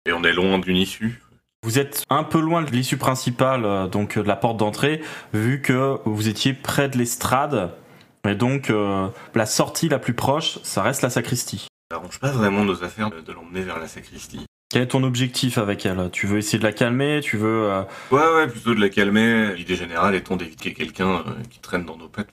Et 0.08 0.14
on 0.14 0.24
est 0.24 0.34
loin 0.34 0.58
d'une 0.60 0.78
issue. 0.78 1.22
Vous 1.66 1.80
êtes 1.80 2.04
un 2.12 2.24
peu 2.24 2.40
loin 2.40 2.62
de 2.62 2.70
l'issue 2.70 2.98
principale, 2.98 3.66
euh, 3.66 3.88
donc 3.88 4.18
euh, 4.18 4.22
de 4.22 4.28
la 4.28 4.36
porte 4.36 4.58
d'entrée, 4.58 5.02
vu 5.34 5.64
que 5.64 5.98
vous 6.06 6.28
étiez 6.28 6.54
près 6.54 6.90
de 6.90 6.98
l'estrade. 7.00 7.72
Et 8.30 8.36
donc, 8.36 8.70
euh, 8.70 9.08
la 9.34 9.48
sortie 9.48 9.90
la 9.90 9.98
plus 9.98 10.14
proche, 10.14 10.60
ça 10.62 10.84
reste 10.84 11.02
la 11.02 11.10
sacristie. 11.10 11.66
Ça 11.90 11.98
arrange 11.98 12.20
pas 12.20 12.30
vraiment 12.30 12.64
nos 12.64 12.84
affaires 12.84 13.10
de, 13.10 13.20
de 13.20 13.32
l'emmener 13.32 13.62
vers 13.62 13.80
la 13.80 13.88
sacristie. 13.88 14.46
Quel 14.70 14.84
est 14.84 14.88
ton 14.88 15.02
objectif 15.02 15.58
avec 15.58 15.88
elle? 15.88 16.10
Tu 16.12 16.28
veux 16.28 16.38
essayer 16.38 16.60
de 16.60 16.64
la 16.64 16.72
calmer? 16.72 17.22
Tu 17.24 17.38
veux... 17.38 17.64
euh, 17.72 17.82
Ouais, 18.12 18.22
ouais, 18.36 18.48
plutôt 18.48 18.76
de 18.76 18.82
la 18.82 18.90
calmer. 18.90 19.56
L'idée 19.56 19.76
générale 19.76 20.14
étant 20.14 20.36
d'éviter 20.36 20.72
quelqu'un 20.74 21.16
euh, 21.16 21.24
qui 21.50 21.60
traîne 21.60 21.86
dans 21.86 21.98
nos 21.98 22.10
pattes. 22.10 22.30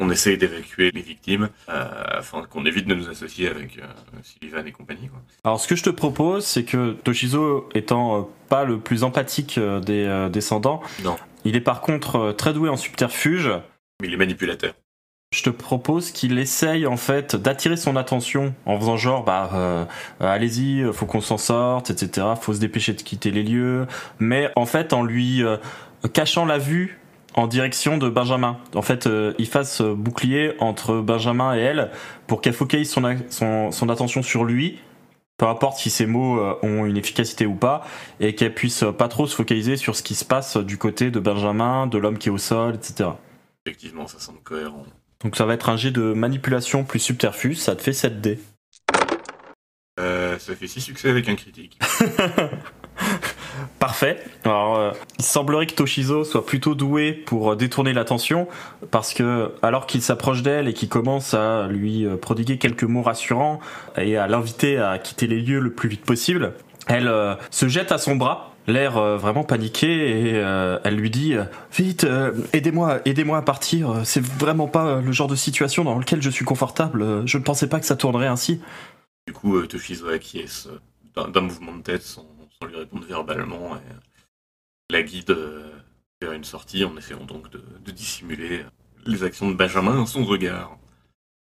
On 0.00 0.10
essaye 0.10 0.36
d'évacuer 0.36 0.90
les 0.92 1.00
victimes 1.02 1.48
euh, 1.68 1.84
afin 2.18 2.42
qu'on 2.42 2.66
évite 2.66 2.86
de 2.88 2.94
nous 2.94 3.08
associer 3.08 3.48
avec 3.48 3.78
euh, 3.78 3.82
Sullivan 4.22 4.66
et 4.66 4.72
compagnie. 4.72 5.08
Quoi. 5.08 5.20
Alors, 5.44 5.60
ce 5.60 5.68
que 5.68 5.76
je 5.76 5.84
te 5.84 5.90
propose, 5.90 6.44
c'est 6.44 6.64
que 6.64 6.92
Toshizo, 7.04 7.68
étant 7.74 8.18
euh, 8.18 8.22
pas 8.48 8.64
le 8.64 8.80
plus 8.80 9.04
empathique 9.04 9.58
euh, 9.58 9.78
des 9.80 10.28
descendants, 10.32 10.82
Non. 11.04 11.16
il 11.44 11.54
est 11.54 11.60
par 11.60 11.80
contre 11.82 12.32
très 12.32 12.52
doué 12.52 12.68
en 12.68 12.76
subterfuge. 12.76 13.50
Mais 14.00 14.08
il 14.08 14.14
est 14.14 14.16
manipulateur. 14.16 14.74
Je 15.32 15.42
te 15.44 15.50
propose 15.50 16.10
qu'il 16.10 16.38
essaye 16.38 16.86
en 16.86 16.98
fait 16.98 17.36
d'attirer 17.36 17.76
son 17.78 17.96
attention 17.96 18.54
en 18.66 18.78
faisant 18.78 18.98
genre 18.98 19.24
bah 19.24 19.48
euh, 19.54 19.84
allez-y, 20.20 20.84
faut 20.92 21.06
qu'on 21.06 21.22
s'en 21.22 21.38
sorte, 21.38 21.88
etc. 21.90 22.26
Faut 22.38 22.52
se 22.52 22.58
dépêcher 22.60 22.92
de 22.92 23.00
quitter 23.00 23.30
les 23.30 23.42
lieux, 23.42 23.86
mais 24.18 24.50
en 24.56 24.66
fait 24.66 24.92
en 24.92 25.02
lui 25.02 25.42
euh, 25.42 25.56
cachant 26.12 26.44
la 26.44 26.58
vue 26.58 26.98
en 27.34 27.46
direction 27.46 27.98
de 27.98 28.08
Benjamin. 28.08 28.58
En 28.74 28.82
fait, 28.82 29.06
euh, 29.06 29.32
il 29.38 29.46
fasse 29.46 29.80
euh, 29.80 29.94
bouclier 29.94 30.52
entre 30.60 30.96
Benjamin 31.00 31.56
et 31.56 31.60
elle 31.60 31.90
pour 32.26 32.40
qu'elle 32.40 32.52
focalise 32.52 32.90
son, 32.90 33.04
a- 33.04 33.16
son, 33.30 33.70
son 33.72 33.88
attention 33.88 34.22
sur 34.22 34.44
lui, 34.44 34.78
peu 35.38 35.46
importe 35.46 35.78
si 35.78 35.90
ses 35.90 36.06
mots 36.06 36.38
euh, 36.38 36.54
ont 36.62 36.84
une 36.86 36.96
efficacité 36.96 37.46
ou 37.46 37.54
pas, 37.54 37.86
et 38.20 38.34
qu'elle 38.34 38.54
puisse 38.54 38.84
pas 38.98 39.08
trop 39.08 39.26
se 39.26 39.34
focaliser 39.34 39.76
sur 39.76 39.96
ce 39.96 40.02
qui 40.02 40.14
se 40.14 40.24
passe 40.24 40.56
du 40.56 40.76
côté 40.78 41.10
de 41.10 41.20
Benjamin, 41.20 41.86
de 41.86 41.98
l'homme 41.98 42.18
qui 42.18 42.28
est 42.28 42.32
au 42.32 42.38
sol, 42.38 42.74
etc. 42.74 43.10
Effectivement, 43.66 44.06
ça 44.06 44.18
semble 44.18 44.40
cohérent. 44.40 44.84
Donc 45.24 45.36
ça 45.36 45.46
va 45.46 45.54
être 45.54 45.68
un 45.68 45.76
jet 45.76 45.90
de 45.92 46.12
manipulation 46.12 46.84
plus 46.84 46.98
subterfuge, 46.98 47.56
ça 47.56 47.76
te 47.76 47.82
fait 47.82 47.92
7 47.92 48.20
dés. 48.20 48.38
Ça 49.98 50.56
fait 50.56 50.66
6 50.66 50.80
succès 50.80 51.08
avec 51.10 51.28
un 51.28 51.36
critique. 51.36 51.78
Parfait. 53.78 54.22
Alors, 54.44 54.76
euh, 54.76 54.92
il 55.18 55.24
semblerait 55.24 55.66
que 55.66 55.74
Toshizo 55.74 56.24
soit 56.24 56.46
plutôt 56.46 56.74
doué 56.74 57.12
pour 57.12 57.52
euh, 57.52 57.56
détourner 57.56 57.92
l'attention, 57.92 58.48
parce 58.90 59.14
que 59.14 59.52
alors 59.62 59.86
qu'il 59.86 60.02
s'approche 60.02 60.42
d'elle 60.42 60.68
et 60.68 60.72
qu'il 60.72 60.88
commence 60.88 61.34
à 61.34 61.66
lui 61.68 62.06
euh, 62.06 62.16
prodiguer 62.16 62.58
quelques 62.58 62.84
mots 62.84 63.02
rassurants 63.02 63.60
et 63.96 64.16
à 64.16 64.26
l'inviter 64.26 64.78
à 64.78 64.98
quitter 64.98 65.26
les 65.26 65.40
lieux 65.40 65.60
le 65.60 65.72
plus 65.72 65.88
vite 65.88 66.04
possible, 66.04 66.54
elle 66.88 67.10
se 67.50 67.68
jette 67.68 67.92
à 67.92 67.98
son 67.98 68.16
bras 68.16 68.54
l'air 68.66 69.00
vraiment 69.16 69.44
paniqué 69.44 69.86
et 69.86 70.30
elle 70.32 70.96
lui 70.96 71.10
dit 71.10 71.34
vite 71.76 72.06
aidez-moi 72.52 73.00
aidez-moi 73.04 73.38
à 73.38 73.42
partir. 73.42 74.00
C'est 74.04 74.24
vraiment 74.24 74.66
pas 74.66 75.00
le 75.00 75.12
genre 75.12 75.28
de 75.28 75.36
situation 75.36 75.84
dans 75.84 75.96
lequel 75.96 76.20
je 76.20 76.30
suis 76.30 76.44
confortable. 76.44 77.22
Je 77.24 77.38
ne 77.38 77.42
pensais 77.42 77.68
pas 77.68 77.78
que 77.78 77.86
ça 77.86 77.94
tournerait 77.94 78.26
ainsi. 78.26 78.60
Du 79.28 79.32
coup, 79.32 79.60
Toshizo 79.62 80.08
acquiesce 80.08 80.68
d'un 81.14 81.40
mouvement 81.40 81.76
de 81.76 81.82
tête 81.82 82.02
sans, 82.02 82.26
sans 82.62 82.68
lui 82.68 82.76
répondre 82.76 83.04
verbalement 83.06 83.76
et 83.76 83.90
euh, 83.90 84.00
la 84.90 85.02
guide 85.02 85.30
euh, 85.30 85.70
vers 86.20 86.32
une 86.32 86.44
sortie 86.44 86.84
en 86.84 86.96
essayant 86.96 87.24
donc 87.24 87.50
de, 87.50 87.90
dissimuler 87.90 88.64
les 89.04 89.24
actions 89.24 89.50
de 89.50 89.54
Benjamin 89.54 89.94
dans 89.94 90.06
son 90.06 90.24
regard. 90.24 90.78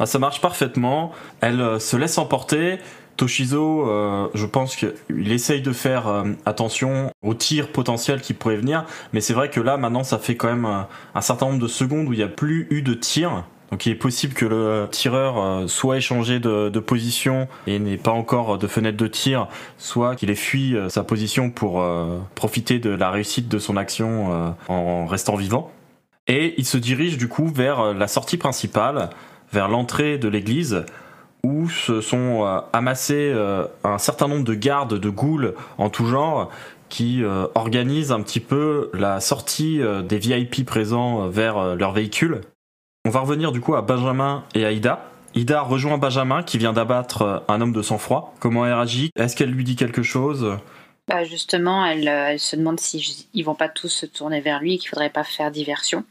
Ah, 0.01 0.07
ça 0.07 0.19
marche 0.19 0.41
parfaitement 0.41 1.13
elle 1.41 1.61
euh, 1.61 1.79
se 1.79 1.97
laisse 1.97 2.19
emporter 2.19 2.79
Toshizo, 3.17 3.89
euh, 3.89 4.29
je 4.35 4.47
pense 4.47 4.77
qu'il 4.77 5.33
essaye 5.33 5.63
de 5.63 5.73
faire 5.73 6.09
euh, 6.09 6.33
attention 6.47 7.11
aux 7.23 7.35
tirs 7.35 7.71
potentiels 7.71 8.21
qui 8.21 8.35
pourraient 8.35 8.57
venir, 8.57 8.85
mais 9.13 9.21
c'est 9.21 9.35
vrai 9.35 9.51
que 9.51 9.61
là, 9.61 9.77
maintenant, 9.77 10.05
ça 10.05 10.19
fait 10.19 10.37
quand 10.37 10.49
même 10.49 10.65
euh, 10.65 10.83
un 11.15 11.21
certain 11.21 11.47
nombre 11.47 11.61
de 11.61 11.69
secondes 11.69 12.09
où 12.09 12.13
il 12.13 12.17
n'y 12.17 12.25
a 12.25 12.29
plus 12.29 12.67
eu 12.71 12.83
de 12.83 12.95
tir. 12.95 13.45
Donc 13.75 13.87
il 13.87 13.91
est 13.91 13.97
possible 13.97 14.35
que 14.35 14.47
le 14.47 14.87
tireur 14.89 15.37
euh, 15.37 15.67
soit 15.67 15.97
échangé 15.97 16.39
de, 16.39 16.69
de 16.69 16.79
position 16.79 17.49
et 17.67 17.81
n'ait 17.81 17.97
pas 17.97 18.13
encore 18.13 18.57
de 18.57 18.69
fenêtre 18.69 18.97
de 18.97 19.09
tir, 19.09 19.49
soit 19.79 20.15
qu'il 20.15 20.31
ait 20.31 20.37
fui 20.37 20.77
euh, 20.77 20.89
sa 20.89 21.03
position 21.03 21.51
pour 21.51 21.83
euh, 21.83 22.21
profiter 22.37 22.79
de 22.79 22.91
la 22.91 23.11
réussite 23.11 23.49
de 23.49 23.59
son 23.59 23.77
action 23.77 24.33
euh, 24.33 24.51
en 24.69 25.07
restant 25.07 25.35
vivant. 25.35 25.73
Et 26.29 26.55
il 26.57 26.65
se 26.65 26.79
dirige 26.79 27.19
du 27.19 27.27
coup 27.27 27.49
vers 27.49 27.81
euh, 27.81 27.95
la 27.95 28.07
sortie 28.07 28.37
principale, 28.37 29.11
vers 29.53 29.67
l'entrée 29.67 30.19
de 30.19 30.29
l'église, 30.29 30.85
où 31.43 31.69
se 31.69 32.01
sont 32.01 32.47
euh, 32.47 32.61
amassés 32.73 33.33
euh, 33.35 33.67
un 33.83 33.99
certain 33.99 34.29
nombre 34.29 34.45
de 34.45 34.55
gardes, 34.55 35.01
de 35.01 35.11
ghouls 35.11 35.53
en 35.79 35.91
tout 35.91 36.07
genre, 36.07 36.49
qui 36.91 37.25
euh, 37.25 37.49
organisent 37.57 38.13
un 38.13 38.23
petit 38.23 38.39
peu 38.39 38.91
la 38.95 39.19
sortie 39.19 39.83
euh, 39.83 40.03
des 40.03 40.19
VIP 40.19 40.65
présents 40.65 41.25
euh, 41.25 41.29
vers 41.29 41.59
euh, 41.59 41.75
leur 41.75 41.91
véhicule. 41.91 42.43
On 43.07 43.11
va 43.11 43.21
revenir 43.21 43.53
du 43.53 43.61
coup 43.61 43.75
à 43.75 43.83
Benjamin 43.83 44.45
et 44.55 44.65
à 44.65 44.73
Ida. 44.73 45.11
Ida 45.35 45.61
rejoint 45.61 45.99
Benjamin 45.99 46.43
qui 46.43 46.57
vient 46.57 46.73
d'abattre 46.73 47.23
euh, 47.23 47.39
un 47.49 47.61
homme 47.61 47.75
de 47.75 47.83
sang-froid. 47.83 48.33
Comment 48.41 48.65
elle 48.65 48.73
réagit? 48.73 49.11
Est-ce 49.15 49.37
qu'elle 49.37 49.51
lui 49.51 49.63
dit 49.63 49.77
quelque 49.77 50.03
chose? 50.03 50.57
Bah 51.07 51.23
justement, 51.23 51.85
elle, 51.85 52.09
euh, 52.09 52.29
elle 52.31 52.41
se 52.41 52.57
demande 52.57 52.81
si 52.81 53.29
ils 53.35 53.43
vont 53.43 53.55
pas 53.55 53.69
tous 53.69 53.91
se 53.91 54.07
tourner 54.07 54.41
vers 54.41 54.59
lui 54.61 54.75
et 54.75 54.79
qu'il 54.79 54.89
faudrait 54.89 55.11
pas 55.11 55.23
faire 55.23 55.51
diversion. 55.51 56.05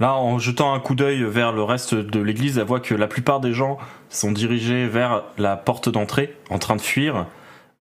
Là, 0.00 0.14
en 0.14 0.38
jetant 0.38 0.72
un 0.72 0.80
coup 0.80 0.94
d'œil 0.94 1.22
vers 1.22 1.52
le 1.52 1.62
reste 1.62 1.94
de 1.94 2.20
l'église, 2.20 2.56
elle 2.56 2.64
voit 2.64 2.80
que 2.80 2.94
la 2.94 3.08
plupart 3.08 3.40
des 3.40 3.52
gens 3.52 3.76
sont 4.08 4.32
dirigés 4.32 4.86
vers 4.86 5.24
la 5.36 5.56
porte 5.56 5.90
d'entrée, 5.90 6.34
en 6.48 6.58
train 6.58 6.76
de 6.76 6.80
fuir, 6.80 7.26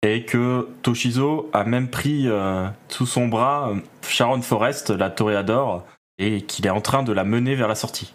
et 0.02 0.24
que 0.24 0.68
Toshizo 0.82 1.50
a 1.52 1.64
même 1.64 1.88
pris 1.88 2.28
euh, 2.28 2.68
sous 2.88 3.06
son 3.06 3.26
bras 3.26 3.72
Sharon 4.06 4.42
Forrest, 4.42 4.90
la 4.90 5.10
toréador, 5.10 5.84
et 6.18 6.42
qu'il 6.42 6.66
est 6.66 6.70
en 6.70 6.82
train 6.82 7.02
de 7.02 7.12
la 7.12 7.24
mener 7.24 7.56
vers 7.56 7.66
la 7.66 7.74
sortie. 7.74 8.12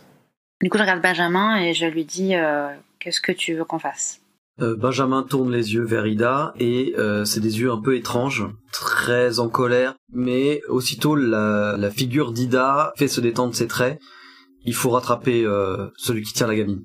Du 0.61 0.69
coup, 0.69 0.77
je 0.77 0.83
regarde 0.83 1.01
Benjamin 1.01 1.57
et 1.61 1.73
je 1.73 1.85
lui 1.85 2.05
dis 2.05 2.35
euh, 2.35 2.69
Qu'est-ce 2.99 3.21
que 3.21 3.31
tu 3.31 3.53
veux 3.53 3.63
qu'on 3.65 3.79
fasse? 3.79 4.21
Euh, 4.59 4.75
Benjamin 4.75 5.21
tourne 5.21 5.51
les 5.51 5.75
yeux 5.75 5.83
vers 5.83 6.07
Ida 6.07 6.53
et 6.59 6.95
euh, 6.97 7.25
c'est 7.25 7.39
des 7.41 7.59
yeux 7.59 7.71
un 7.71 7.79
peu 7.79 7.95
étranges, 7.95 8.43
très 8.71 9.39
en 9.39 9.49
colère, 9.49 9.93
mais 10.11 10.61
aussitôt 10.67 11.15
la, 11.15 11.75
la 11.77 11.91
figure 11.91 12.31
d'Ida 12.31 12.91
fait 12.97 13.07
se 13.07 13.21
détendre 13.21 13.53
ses 13.53 13.67
traits. 13.67 13.99
Il 14.65 14.73
faut 14.73 14.89
rattraper 14.89 15.43
euh, 15.45 15.89
celui 15.95 16.23
qui 16.23 16.33
tient 16.33 16.47
la 16.47 16.55
gamine. 16.55 16.83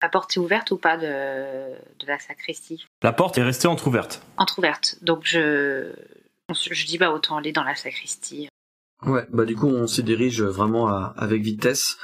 La 0.00 0.08
porte 0.08 0.34
est 0.36 0.40
ouverte 0.40 0.70
ou 0.70 0.78
pas 0.78 0.96
de, 0.96 1.02
de 1.04 2.06
la 2.06 2.18
sacristie? 2.18 2.86
La 3.02 3.12
porte 3.12 3.36
est 3.36 3.42
restée 3.42 3.68
entr'ouverte. 3.68 4.22
Entrouverte. 4.38 4.96
Donc 5.02 5.20
je, 5.24 5.92
je 6.50 6.86
dis 6.86 6.96
bah 6.96 7.10
autant 7.12 7.36
aller 7.36 7.52
dans 7.52 7.64
la 7.64 7.74
sacristie. 7.74 8.48
Ouais, 9.04 9.26
bah 9.30 9.44
du 9.44 9.56
coup 9.56 9.68
on 9.68 9.86
se 9.86 10.00
dirige 10.00 10.42
vraiment 10.42 10.88
à- 10.88 11.14
avec 11.18 11.42
vitesse. 11.42 11.96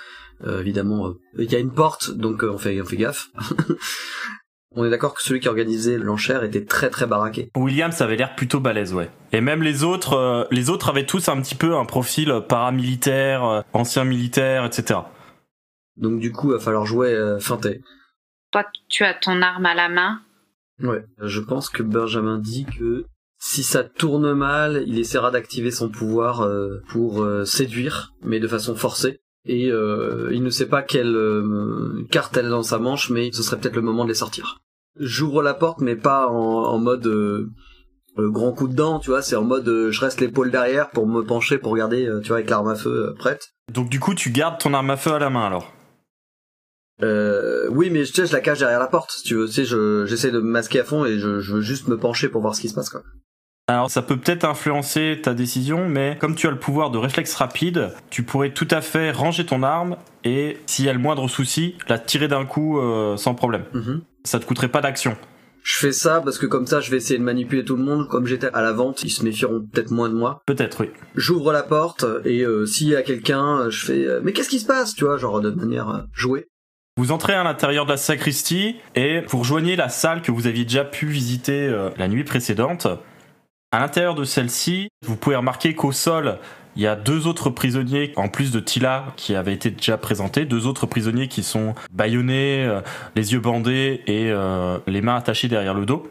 Euh, 0.44 0.60
évidemment, 0.60 1.08
euh, 1.08 1.20
il 1.38 1.50
y 1.50 1.56
a 1.56 1.58
une 1.58 1.72
porte, 1.72 2.10
donc 2.10 2.42
euh, 2.42 2.50
on 2.50 2.58
fait 2.58 2.80
on 2.80 2.84
fait 2.84 2.96
gaffe. 2.96 3.28
on 4.76 4.84
est 4.84 4.90
d'accord 4.90 5.14
que 5.14 5.22
celui 5.22 5.40
qui 5.40 5.48
organisait 5.48 5.98
l'enchère 5.98 6.44
était 6.44 6.64
très 6.64 6.90
très 6.90 7.06
baraqué. 7.06 7.50
Williams 7.56 8.00
avait 8.00 8.16
l'air 8.16 8.34
plutôt 8.34 8.60
balèze, 8.60 8.94
ouais. 8.94 9.10
Et 9.32 9.40
même 9.40 9.62
les 9.62 9.84
autres, 9.84 10.14
euh, 10.14 10.44
les 10.50 10.70
autres 10.70 10.88
avaient 10.88 11.06
tous 11.06 11.28
un 11.28 11.40
petit 11.40 11.54
peu 11.54 11.76
un 11.76 11.84
profil 11.84 12.42
paramilitaire, 12.48 13.44
euh, 13.44 13.60
ancien 13.72 14.04
militaire, 14.04 14.64
etc. 14.64 15.00
Donc 15.96 16.20
du 16.20 16.32
coup, 16.32 16.50
il 16.50 16.54
va 16.54 16.60
falloir 16.60 16.86
jouer 16.86 17.12
euh, 17.12 17.38
feinté. 17.38 17.82
Toi, 18.52 18.64
tu 18.88 19.04
as 19.04 19.14
ton 19.14 19.42
arme 19.42 19.66
à 19.66 19.74
la 19.74 19.88
main. 19.88 20.20
Ouais. 20.82 21.04
Je 21.20 21.40
pense 21.40 21.68
que 21.68 21.82
Benjamin 21.82 22.38
dit 22.38 22.64
que 22.64 23.04
si 23.38 23.62
ça 23.62 23.84
tourne 23.84 24.32
mal, 24.34 24.84
il 24.86 24.98
essaiera 24.98 25.30
d'activer 25.30 25.70
son 25.70 25.88
pouvoir 25.88 26.42
euh, 26.42 26.82
pour 26.88 27.22
euh, 27.22 27.44
séduire, 27.44 28.12
mais 28.22 28.40
de 28.40 28.48
façon 28.48 28.74
forcée. 28.74 29.20
Et 29.46 29.70
euh, 29.70 30.28
il 30.32 30.42
ne 30.42 30.50
sait 30.50 30.68
pas 30.68 30.82
quelle 30.82 31.16
euh, 31.16 32.04
carte 32.10 32.36
elle 32.36 32.46
a 32.46 32.50
dans 32.50 32.62
sa 32.62 32.78
manche, 32.78 33.10
mais 33.10 33.30
ce 33.32 33.42
serait 33.42 33.58
peut-être 33.58 33.76
le 33.76 33.82
moment 33.82 34.04
de 34.04 34.08
les 34.10 34.14
sortir. 34.14 34.60
J'ouvre 34.98 35.42
la 35.42 35.54
porte, 35.54 35.80
mais 35.80 35.96
pas 35.96 36.26
en, 36.28 36.34
en 36.34 36.78
mode 36.78 37.06
euh, 37.06 37.48
euh, 38.18 38.28
grand 38.30 38.52
coup 38.52 38.68
de 38.68 38.74
dent, 38.74 38.98
tu 38.98 39.10
vois. 39.10 39.22
C'est 39.22 39.36
en 39.36 39.44
mode 39.44 39.66
euh, 39.68 39.90
je 39.90 40.00
reste 40.00 40.20
l'épaule 40.20 40.50
derrière 40.50 40.90
pour 40.90 41.06
me 41.06 41.22
pencher 41.22 41.56
pour 41.58 41.72
regarder, 41.72 42.06
tu 42.22 42.28
vois, 42.28 42.38
avec 42.38 42.50
l'arme 42.50 42.68
à 42.68 42.74
feu 42.74 43.14
prête. 43.18 43.48
Donc 43.72 43.88
du 43.88 43.98
coup, 43.98 44.14
tu 44.14 44.30
gardes 44.30 44.58
ton 44.58 44.74
arme 44.74 44.90
à 44.90 44.96
feu 44.96 45.12
à 45.12 45.18
la 45.18 45.30
main 45.30 45.46
alors? 45.46 45.72
Euh, 47.02 47.66
oui, 47.70 47.88
mais 47.88 48.04
tu 48.04 48.12
sais, 48.12 48.26
je 48.26 48.32
la 48.32 48.40
cache 48.40 48.58
derrière 48.58 48.78
la 48.78 48.86
porte, 48.88 49.10
si 49.12 49.22
tu 49.22 49.34
veux. 49.36 49.46
Tu 49.46 49.52
sais, 49.54 49.64
je- 49.64 50.04
j'essaie 50.06 50.30
de 50.30 50.40
me 50.40 50.50
masquer 50.50 50.80
à 50.80 50.84
fond 50.84 51.04
et 51.06 51.18
je, 51.18 51.40
je 51.40 51.54
veux 51.54 51.60
juste 51.62 51.88
me 51.88 51.96
pencher 51.96 52.28
pour 52.28 52.42
voir 52.42 52.54
ce 52.54 52.60
qui 52.60 52.68
se 52.68 52.74
passe, 52.74 52.90
quoi. 52.90 53.02
Alors 53.70 53.88
ça 53.88 54.02
peut 54.02 54.16
peut-être 54.16 54.42
influencer 54.42 55.20
ta 55.22 55.32
décision, 55.32 55.88
mais 55.88 56.18
comme 56.20 56.34
tu 56.34 56.48
as 56.48 56.50
le 56.50 56.58
pouvoir 56.58 56.90
de 56.90 56.98
réflexe 56.98 57.36
rapide, 57.36 57.92
tu 58.10 58.24
pourrais 58.24 58.50
tout 58.50 58.66
à 58.68 58.80
fait 58.80 59.12
ranger 59.12 59.46
ton 59.46 59.62
arme 59.62 59.96
et 60.24 60.56
s'il 60.66 60.86
y 60.86 60.88
a 60.88 60.92
le 60.92 60.98
moindre 60.98 61.28
souci, 61.28 61.76
la 61.86 61.96
tirer 61.96 62.26
d'un 62.26 62.44
coup 62.44 62.80
euh, 62.80 63.16
sans 63.16 63.36
problème. 63.36 63.62
Mhm. 63.72 64.00
Ça 64.24 64.40
te 64.40 64.44
coûterait 64.44 64.72
pas 64.72 64.80
d'action. 64.80 65.16
Je 65.62 65.76
fais 65.76 65.92
ça 65.92 66.20
parce 66.20 66.36
que 66.36 66.46
comme 66.46 66.66
ça, 66.66 66.80
je 66.80 66.90
vais 66.90 66.96
essayer 66.96 67.16
de 67.16 67.22
manipuler 67.22 67.64
tout 67.64 67.76
le 67.76 67.84
monde. 67.84 68.08
Comme 68.08 68.26
j'étais 68.26 68.50
à 68.52 68.60
la 68.60 68.72
vente, 68.72 69.04
ils 69.04 69.10
se 69.10 69.24
méfieront 69.24 69.64
peut-être 69.72 69.92
moins 69.92 70.08
de 70.08 70.14
moi. 70.14 70.42
Peut-être, 70.46 70.80
oui. 70.80 70.90
J'ouvre 71.14 71.52
la 71.52 71.62
porte 71.62 72.04
et 72.24 72.42
euh, 72.42 72.66
s'il 72.66 72.88
y 72.88 72.96
a 72.96 73.02
quelqu'un, 73.02 73.70
je 73.70 73.86
fais 73.86 74.04
euh, 74.04 74.20
mais 74.24 74.32
qu'est-ce 74.32 74.48
qui 74.48 74.58
se 74.58 74.66
passe, 74.66 74.96
tu 74.96 75.04
vois, 75.04 75.16
genre 75.16 75.40
de 75.40 75.50
manière 75.50 75.90
euh, 75.90 75.98
jouée. 76.12 76.48
Vous 76.96 77.12
entrez 77.12 77.34
à 77.34 77.44
l'intérieur 77.44 77.86
de 77.86 77.92
la 77.92 77.96
sacristie 77.96 78.76
et 78.94 79.22
vous 79.28 79.38
rejoignez 79.38 79.74
la 79.74 79.88
salle 79.88 80.20
que 80.22 80.32
vous 80.32 80.46
aviez 80.46 80.64
déjà 80.64 80.84
pu 80.84 81.06
visiter 81.06 81.68
euh, 81.68 81.88
la 81.96 82.08
nuit 82.08 82.24
précédente. 82.24 82.88
À 83.72 83.78
l'intérieur 83.78 84.16
de 84.16 84.24
celle-ci, 84.24 84.88
vous 85.06 85.14
pouvez 85.14 85.36
remarquer 85.36 85.76
qu'au 85.76 85.92
sol, 85.92 86.38
il 86.74 86.82
y 86.82 86.88
a 86.88 86.96
deux 86.96 87.28
autres 87.28 87.50
prisonniers, 87.50 88.12
en 88.16 88.26
plus 88.26 88.50
de 88.50 88.58
Tila 88.58 89.04
qui 89.14 89.36
avait 89.36 89.54
été 89.54 89.70
déjà 89.70 89.96
présenté, 89.96 90.44
deux 90.44 90.66
autres 90.66 90.86
prisonniers 90.86 91.28
qui 91.28 91.44
sont 91.44 91.76
bâillonnés, 91.92 92.64
euh, 92.64 92.80
les 93.14 93.32
yeux 93.32 93.38
bandés 93.38 94.02
et 94.08 94.28
euh, 94.28 94.78
les 94.88 95.02
mains 95.02 95.14
attachées 95.14 95.46
derrière 95.46 95.74
le 95.74 95.86
dos. 95.86 96.10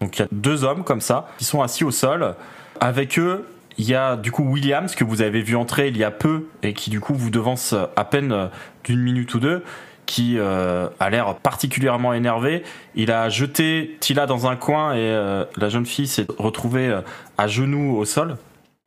Donc 0.00 0.18
il 0.18 0.22
y 0.22 0.24
a 0.24 0.28
deux 0.32 0.64
hommes 0.64 0.82
comme 0.82 1.00
ça 1.00 1.28
qui 1.38 1.44
sont 1.44 1.62
assis 1.62 1.84
au 1.84 1.92
sol. 1.92 2.34
Avec 2.80 3.20
eux, 3.20 3.46
il 3.78 3.88
y 3.88 3.94
a 3.94 4.16
du 4.16 4.32
coup 4.32 4.42
Williams 4.42 4.96
que 4.96 5.04
vous 5.04 5.22
avez 5.22 5.42
vu 5.42 5.54
entrer 5.54 5.86
il 5.86 5.96
y 5.96 6.02
a 6.02 6.10
peu 6.10 6.48
et 6.64 6.72
qui 6.72 6.90
du 6.90 6.98
coup 6.98 7.14
vous 7.14 7.30
devance 7.30 7.72
à 7.94 8.04
peine 8.04 8.32
euh, 8.32 8.46
d'une 8.82 9.00
minute 9.00 9.32
ou 9.32 9.38
deux 9.38 9.62
qui 10.06 10.38
euh, 10.38 10.88
a 11.00 11.10
l'air 11.10 11.34
particulièrement 11.36 12.14
énervé. 12.14 12.62
Il 12.94 13.10
a 13.10 13.28
jeté 13.28 13.96
Tila 14.00 14.26
dans 14.26 14.46
un 14.46 14.56
coin 14.56 14.94
et 14.94 14.98
euh, 14.98 15.44
la 15.56 15.68
jeune 15.68 15.86
fille 15.86 16.06
s'est 16.06 16.26
retrouvée 16.38 16.88
euh, 16.88 17.00
à 17.36 17.46
genoux 17.46 17.96
au 17.96 18.04
sol. 18.04 18.36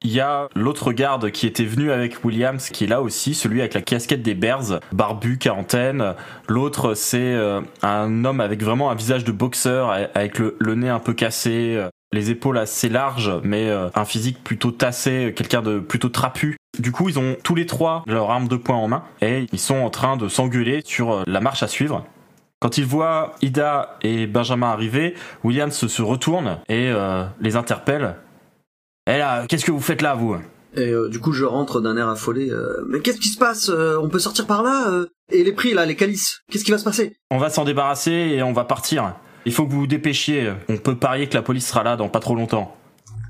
Il 0.02 0.12
y 0.12 0.22
a 0.22 0.48
l'autre 0.56 0.94
garde 0.94 1.30
qui 1.30 1.46
était 1.46 1.66
venu 1.66 1.92
avec 1.92 2.24
Williams, 2.24 2.70
qui 2.70 2.86
est 2.86 2.88
là 2.88 3.02
aussi, 3.02 3.34
celui 3.34 3.60
avec 3.60 3.74
la 3.74 3.82
casquette 3.82 4.22
des 4.22 4.34
Bears, 4.34 4.80
barbu, 4.94 5.38
quarantaine. 5.38 6.16
L'autre, 6.48 6.94
c'est 6.94 7.18
euh, 7.20 7.60
un 7.82 8.24
homme 8.24 8.40
avec 8.40 8.64
vraiment 8.64 8.92
un 8.92 8.96
visage 8.96 9.26
de 9.26 9.34
boxeur, 9.34 9.92
avec 9.92 10.40
le, 10.40 10.56
le 10.60 10.76
nez 10.76 10.88
un 10.88 11.00
peu 11.00 11.14
cassé, 11.14 11.76
euh, 11.76 11.90
les 12.12 12.32
épaules 12.32 12.58
assez 12.58 12.90
larges, 12.90 13.32
mais 13.44 13.70
euh, 13.70 13.90
un 13.96 14.06
physique 14.06 14.44
plutôt 14.44 14.72
tassé, 14.72 15.34
quelqu'un 15.36 15.62
de 15.62 15.80
plutôt 15.80 16.10
trapu. 16.10 16.58
Du 16.80 16.92
coup, 16.92 17.10
ils 17.10 17.20
ont 17.20 17.36
tous 17.44 17.56
les 17.56 17.66
trois 17.66 18.04
leur 18.08 18.32
arme 18.32 18.48
de 18.48 18.56
poing 18.56 18.78
en 18.78 18.88
main 18.88 19.04
et 19.22 19.48
ils 19.52 19.60
sont 19.60 19.78
en 19.78 19.90
train 19.90 20.18
de 20.18 20.28
s'engueuler 20.28 20.82
sur 20.86 21.12
euh, 21.12 21.24
la 21.28 21.42
marche 21.42 21.64
à 21.64 21.68
suivre. 21.68 22.06
Quand 22.62 22.78
ils 22.78 22.86
voient 22.86 23.36
Ida 23.42 23.98
et 24.02 24.28
Benjamin 24.28 24.68
arriver, 24.68 25.16
Williams 25.46 25.74
se, 25.74 26.02
retourne 26.02 26.60
et 26.68 26.90
euh, 26.90 27.24
les 27.40 27.56
interpelle. 27.56 28.16
Eh 29.08 29.18
là, 29.18 29.46
qu'est-ce 29.48 29.64
que 29.64 29.72
vous 29.72 29.80
faites 29.80 30.02
là, 30.02 30.14
vous? 30.14 30.36
Et 30.76 30.90
euh, 30.90 31.08
du 31.08 31.20
coup, 31.20 31.32
je 31.32 31.46
rentre 31.46 31.80
d'un 31.80 31.96
air 31.96 32.10
affolé. 32.10 32.50
euh, 32.50 32.84
mais 32.88 33.00
qu'est-ce 33.00 33.20
qui 33.20 33.30
se 33.30 33.38
passe 33.38 33.70
On 33.70 34.10
peut 34.10 34.20
sortir 34.20 34.46
par 34.46 34.62
là 34.62 35.06
Et 35.32 35.44
les 35.44 35.54
prix 35.54 35.74
là, 35.74 35.86
les 35.86 35.96
calices 35.96 36.42
Qu'est-ce 36.52 36.66
qui 36.66 36.72
va 36.72 36.78
se 36.78 36.84
passer? 36.84 37.16
On 37.32 37.38
va 37.38 37.50
s'en 37.50 37.64
débarrasser 37.64 38.12
et 38.12 38.44
on 38.44 38.52
va 38.52 38.66
partir. 38.66 39.16
Il 39.50 39.54
faut 39.54 39.66
que 39.66 39.72
vous 39.72 39.80
vous 39.80 39.88
dépêchiez. 39.88 40.54
On 40.70 40.78
peut 40.78 40.94
parier 40.94 41.26
que 41.26 41.34
la 41.34 41.42
police 41.42 41.68
sera 41.68 41.82
là 41.82 41.96
dans 41.96 42.08
pas 42.08 42.20
trop 42.20 42.36
longtemps. 42.36 42.78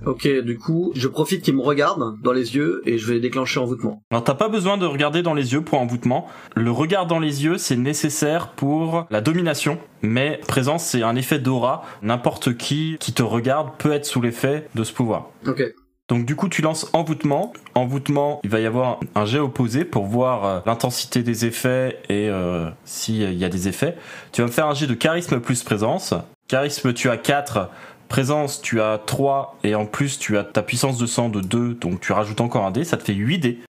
Ok, 0.05 0.27
du 0.27 0.57
coup, 0.57 0.91
je 0.93 1.07
profite 1.07 1.41
qu'ils 1.41 1.55
me 1.55 1.61
regardent 1.61 2.21
dans 2.21 2.33
les 2.33 2.57
yeux 2.57 2.81
et 2.85 2.97
je 2.97 3.07
vais 3.07 3.21
déclencher 3.21 3.61
envoûtement. 3.61 4.01
Alors 4.11 4.25
t'as 4.25 4.33
pas 4.33 4.49
besoin 4.49 4.75
de 4.75 4.85
regarder 4.85 5.21
dans 5.21 5.33
les 5.33 5.53
yeux 5.53 5.61
pour 5.61 5.79
envoûtement. 5.79 6.27
Le 6.57 6.71
regard 6.71 7.07
dans 7.07 7.19
les 7.19 7.45
yeux, 7.45 7.57
c'est 7.57 7.77
nécessaire 7.77 8.49
pour 8.49 9.07
la 9.09 9.21
domination. 9.21 9.77
Mais 10.01 10.41
présence, 10.45 10.83
c'est 10.83 11.03
un 11.03 11.15
effet 11.15 11.39
d'aura. 11.39 11.85
N'importe 12.01 12.57
qui 12.57 12.97
qui 12.99 13.13
te 13.13 13.23
regarde 13.23 13.69
peut 13.77 13.93
être 13.93 14.05
sous 14.05 14.19
l'effet 14.19 14.67
de 14.75 14.83
ce 14.83 14.91
pouvoir. 14.91 15.29
Ok. 15.47 15.63
Donc 16.09 16.25
du 16.25 16.35
coup, 16.35 16.49
tu 16.49 16.61
lances 16.61 16.89
envoûtement. 16.93 17.53
Envoûtement, 17.75 18.41
il 18.43 18.49
va 18.49 18.59
y 18.59 18.65
avoir 18.65 18.99
un 19.15 19.25
jet 19.25 19.39
opposé 19.39 19.85
pour 19.85 20.05
voir 20.05 20.45
euh, 20.45 20.59
l'intensité 20.65 21.21
des 21.21 21.45
effets 21.45 21.99
et 22.09 22.27
euh, 22.29 22.69
s'il 22.83 23.33
y 23.33 23.45
a 23.45 23.49
des 23.49 23.67
effets. 23.67 23.95
Tu 24.31 24.41
vas 24.41 24.47
me 24.47 24.51
faire 24.51 24.65
un 24.65 24.73
jet 24.73 24.87
de 24.87 24.95
charisme 24.95 25.39
plus 25.39 25.63
présence. 25.63 26.15
Charisme, 26.47 26.93
tu 26.93 27.09
as 27.09 27.17
4. 27.17 27.69
Présence, 28.09 28.59
tu 28.59 28.81
as 28.81 28.99
3. 29.05 29.59
Et 29.63 29.75
en 29.75 29.85
plus, 29.85 30.17
tu 30.17 30.35
as 30.37 30.43
ta 30.43 30.63
puissance 30.63 30.97
de 30.97 31.05
sang 31.05 31.29
de 31.29 31.41
2. 31.41 31.75
Donc 31.75 32.01
tu 32.01 32.11
rajoutes 32.11 32.41
encore 32.41 32.65
un 32.65 32.71
dé. 32.71 32.83
Ça 32.83 32.97
te 32.97 33.03
fait 33.03 33.13
8 33.13 33.37
dés. 33.37 33.59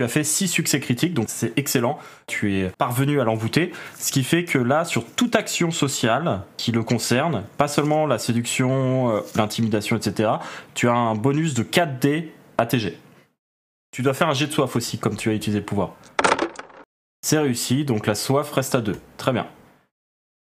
Tu 0.00 0.04
as 0.04 0.08
fait 0.08 0.24
6 0.24 0.48
succès 0.48 0.80
critiques, 0.80 1.12
donc 1.12 1.26
c'est 1.28 1.52
excellent. 1.58 1.98
Tu 2.26 2.54
es 2.54 2.70
parvenu 2.78 3.20
à 3.20 3.24
l'envoûter, 3.24 3.70
ce 3.98 4.10
qui 4.10 4.24
fait 4.24 4.46
que 4.46 4.56
là, 4.56 4.86
sur 4.86 5.04
toute 5.04 5.36
action 5.36 5.70
sociale 5.70 6.40
qui 6.56 6.72
le 6.72 6.82
concerne, 6.82 7.44
pas 7.58 7.68
seulement 7.68 8.06
la 8.06 8.16
séduction, 8.18 9.14
euh, 9.14 9.20
l'intimidation, 9.36 9.98
etc., 9.98 10.30
tu 10.72 10.88
as 10.88 10.94
un 10.94 11.14
bonus 11.16 11.52
de 11.52 11.62
4 11.62 11.98
dés 11.98 12.32
ATG. 12.56 12.96
Tu 13.92 14.00
dois 14.00 14.14
faire 14.14 14.30
un 14.30 14.32
jet 14.32 14.46
de 14.46 14.52
soif 14.52 14.74
aussi, 14.74 14.96
comme 14.96 15.16
tu 15.16 15.28
as 15.28 15.34
utilisé 15.34 15.58
le 15.58 15.66
pouvoir. 15.66 15.96
C'est 17.20 17.38
réussi, 17.38 17.84
donc 17.84 18.06
la 18.06 18.14
soif 18.14 18.50
reste 18.52 18.74
à 18.74 18.80
2. 18.80 18.96
Très 19.18 19.32
bien. 19.32 19.48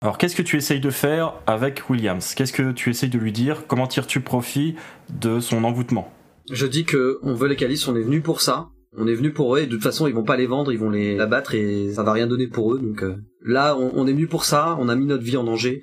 Alors, 0.01 0.17
qu'est-ce 0.17 0.36
que 0.36 0.41
tu 0.41 0.58
essayes 0.58 0.79
de 0.79 0.89
faire 0.89 1.34
avec 1.45 1.88
Williams? 1.88 2.34
Qu'est-ce 2.34 2.51
que 2.51 2.71
tu 2.71 2.89
essayes 2.89 3.10
de 3.10 3.19
lui 3.19 3.31
dire? 3.31 3.67
Comment 3.67 3.86
tires-tu 3.86 4.21
profit 4.21 4.75
de 5.12 5.39
son 5.39 5.63
envoûtement 5.65 6.12
Je 6.49 6.65
dis 6.65 6.84
que 6.84 7.19
on 7.21 7.36
veut 7.36 7.47
les 7.47 7.55
calices, 7.55 7.88
on 7.88 7.95
est 7.95 8.01
venu 8.01 8.21
pour 8.21 8.41
ça. 8.41 8.69
On 8.97 9.08
est 9.08 9.13
venu 9.13 9.31
pour 9.31 9.55
eux 9.55 9.60
et 9.60 9.65
de 9.65 9.71
toute 9.71 9.84
façon 9.84 10.08
ils 10.08 10.13
vont 10.13 10.23
pas 10.23 10.38
les 10.38 10.47
vendre, 10.47 10.71
ils 10.71 10.79
vont 10.79 10.89
les 10.89 11.19
abattre 11.19 11.53
et 11.53 11.91
ça 11.93 12.03
va 12.03 12.13
rien 12.13 12.27
donner 12.27 12.47
pour 12.47 12.73
eux. 12.73 12.79
Donc 12.79 13.03
euh, 13.03 13.15
là 13.43 13.77
on, 13.77 14.08
est 14.08 14.13
venu 14.13 14.27
pour 14.27 14.45
ça, 14.45 14.75
on 14.79 14.89
a 14.89 14.95
mis 14.95 15.05
notre 15.05 15.23
vie 15.23 15.38
en 15.38 15.43
danger. 15.43 15.81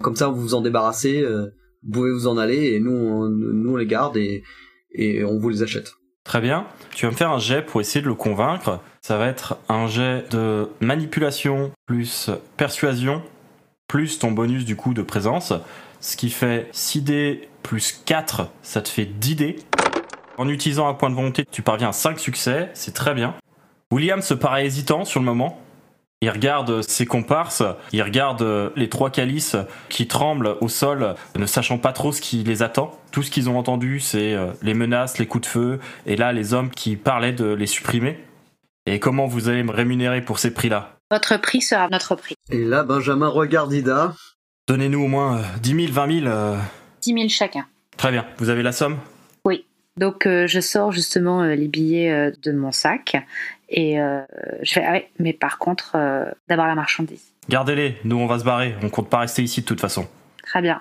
Comme 0.00 0.16
ça 0.16 0.28
vous 0.28 0.40
vous 0.40 0.54
en 0.54 0.60
débarrassez, 0.60 1.22
euh, 1.22 1.46
vous 1.82 1.92
pouvez 1.92 2.12
vous 2.12 2.26
en 2.26 2.38
aller 2.38 2.72
et 2.72 2.80
nous 2.80 2.92
on, 2.92 3.28
nous 3.28 3.76
les 3.76 3.86
garde 3.86 4.16
et, 4.16 4.42
et 4.92 5.24
on 5.24 5.38
vous 5.38 5.50
les 5.50 5.62
achète. 5.62 5.94
Très 6.24 6.40
bien. 6.40 6.66
Tu 6.94 7.04
vas 7.04 7.12
me 7.12 7.16
faire 7.16 7.30
un 7.30 7.38
jet 7.38 7.60
pour 7.60 7.82
essayer 7.82 8.00
de 8.00 8.08
le 8.08 8.14
convaincre. 8.14 8.80
Ça 9.02 9.18
va 9.18 9.26
être 9.26 9.58
un 9.68 9.86
jet 9.86 10.24
de 10.30 10.66
manipulation 10.80 11.72
plus 11.86 12.30
persuasion 12.56 13.22
plus 13.88 14.18
ton 14.18 14.32
bonus 14.32 14.64
du 14.64 14.76
coup 14.76 14.94
de 14.94 15.02
présence. 15.02 15.52
Ce 16.00 16.16
qui 16.16 16.30
fait 16.30 16.68
6 16.72 17.02
dés 17.02 17.48
plus 17.62 17.92
4, 18.04 18.48
ça 18.62 18.82
te 18.82 18.88
fait 18.88 19.06
10 19.06 19.36
dés. 19.36 19.56
En 20.36 20.48
utilisant 20.48 20.88
un 20.88 20.94
point 20.94 21.10
de 21.10 21.14
volonté, 21.14 21.44
tu 21.50 21.62
parviens 21.62 21.90
à 21.90 21.92
5 21.92 22.18
succès, 22.18 22.70
c'est 22.74 22.94
très 22.94 23.14
bien. 23.14 23.34
William 23.92 24.20
se 24.20 24.34
paraît 24.34 24.66
hésitant 24.66 25.04
sur 25.04 25.20
le 25.20 25.26
moment. 25.26 25.60
Il 26.20 26.30
regarde 26.30 26.80
ses 26.82 27.04
comparses, 27.06 27.62
il 27.92 28.02
regarde 28.02 28.72
les 28.76 28.88
trois 28.88 29.10
calices 29.10 29.56
qui 29.90 30.08
tremblent 30.08 30.56
au 30.60 30.68
sol, 30.68 31.14
ne 31.36 31.44
sachant 31.46 31.76
pas 31.78 31.92
trop 31.92 32.12
ce 32.12 32.20
qui 32.22 32.42
les 32.44 32.62
attend. 32.62 32.98
Tout 33.12 33.22
ce 33.22 33.30
qu'ils 33.30 33.50
ont 33.50 33.58
entendu, 33.58 34.00
c'est 34.00 34.32
euh, 34.32 34.46
les 34.62 34.72
menaces, 34.74 35.18
les 35.18 35.26
coups 35.26 35.42
de 35.42 35.50
feu, 35.50 35.80
et 36.06 36.16
là 36.16 36.32
les 36.32 36.54
hommes 36.54 36.70
qui 36.70 36.96
parlaient 36.96 37.32
de 37.34 37.52
les 37.52 37.66
supprimer. 37.66 38.18
Et 38.86 39.00
comment 39.00 39.26
vous 39.26 39.48
allez 39.48 39.62
me 39.62 39.70
rémunérer 39.70 40.22
pour 40.22 40.38
ces 40.38 40.52
prix-là? 40.54 40.96
Votre 41.10 41.36
prix 41.36 41.60
sera 41.60 41.88
notre 41.88 42.14
prix. 42.16 42.34
Et 42.50 42.64
là 42.64 42.84
Benjamin 42.84 43.28
regarde 43.28 43.72
Ida. 43.72 44.14
Donnez-nous 44.66 45.04
au 45.04 45.08
moins 45.08 45.38
euh, 45.38 45.42
10 45.60 45.88
000, 45.88 45.92
20 45.92 46.20
000. 46.20 46.26
euh, 46.26 46.56
10 47.02 47.12
000 47.12 47.28
chacun. 47.28 47.66
Très 47.98 48.10
bien, 48.12 48.24
vous 48.38 48.48
avez 48.48 48.62
la 48.62 48.72
somme? 48.72 48.96
Donc 49.96 50.26
euh, 50.26 50.46
je 50.46 50.60
sors 50.60 50.90
justement 50.90 51.42
euh, 51.42 51.54
les 51.54 51.68
billets 51.68 52.10
euh, 52.10 52.32
de 52.42 52.50
mon 52.50 52.72
sac 52.72 53.16
et 53.68 53.96
je 54.62 54.72
fais 54.72 54.84
ah 54.86 54.92
ouais, 54.92 55.10
mais 55.18 55.32
par 55.32 55.58
contre 55.58 55.96
d'abord 56.48 56.66
la 56.66 56.76
marchandise. 56.76 57.32
Gardez-les, 57.48 57.96
nous 58.04 58.16
on 58.16 58.26
va 58.26 58.38
se 58.38 58.44
barrer, 58.44 58.76
on 58.82 58.88
compte 58.88 59.08
pas 59.08 59.18
rester 59.18 59.42
ici 59.42 59.62
de 59.62 59.66
toute 59.66 59.80
façon. 59.80 60.06
Très 60.44 60.62
bien. 60.62 60.80